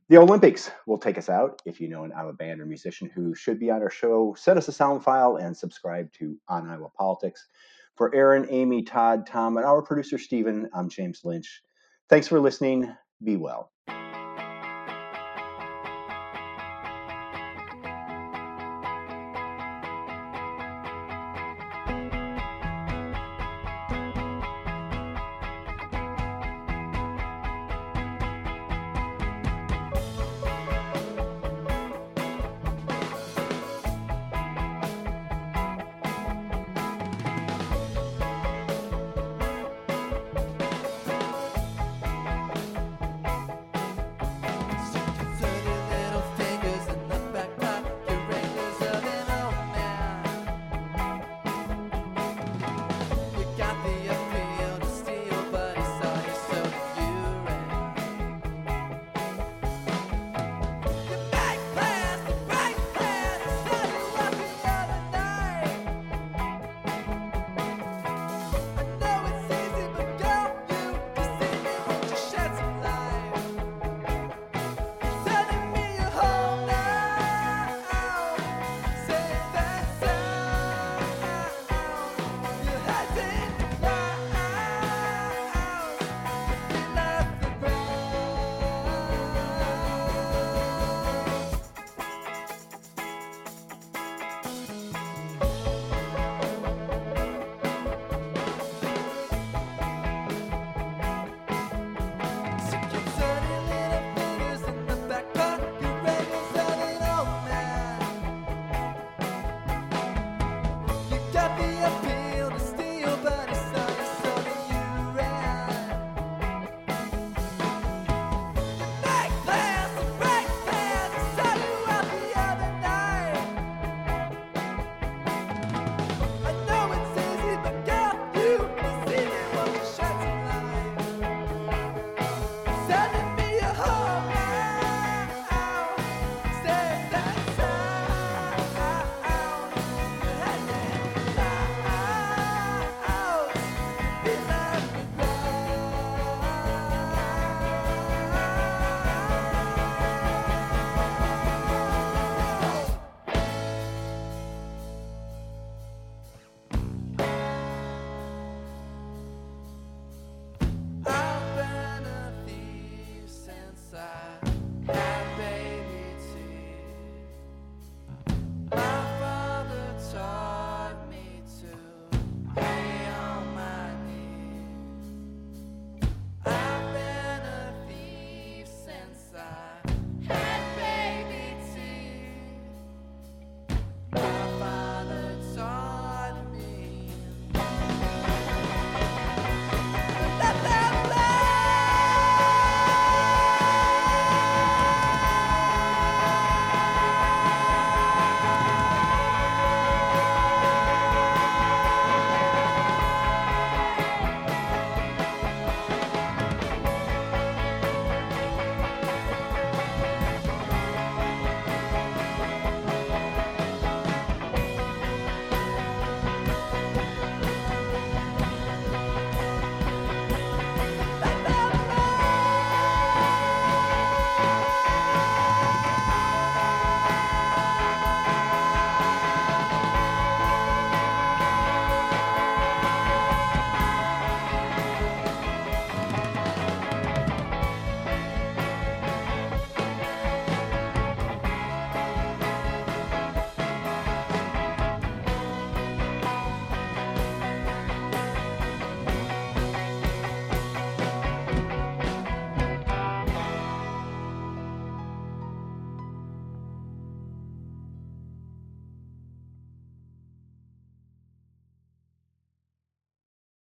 The 0.08 0.16
Olympics 0.16 0.72
will 0.86 0.98
take 0.98 1.18
us 1.18 1.28
out. 1.28 1.62
If 1.66 1.82
you 1.82 1.90
know 1.90 2.06
an 2.06 2.14
Iowa 2.14 2.32
band 2.32 2.62
or 2.62 2.66
musician 2.66 3.12
who 3.14 3.36
should 3.36 3.60
be 3.60 3.72
on 3.72 3.82
our 3.82 3.90
show, 3.90 4.34
send 4.38 4.58
us 4.58 4.70
a 4.70 4.72
sound 4.72 5.04
file 5.04 5.36
and 5.36 5.56
subscribe 5.56 6.10
to 6.14 6.38
On 6.48 6.70
Iowa 6.70 6.88
Politics. 6.98 7.50
For 7.96 8.16
Erin, 8.16 8.48
Amy, 8.50 8.84
Todd, 8.84 9.28
Tom, 9.28 9.58
and 9.58 9.66
our 9.66 9.82
producer 9.82 10.18
Stephen, 10.18 10.70
I'm 10.74 10.88
James 10.88 11.26
Lynch. 11.26 11.62
Thanks 12.08 12.30
for 12.30 12.40
listening. 12.40 12.96
Be 13.22 13.36
well. 13.36 13.74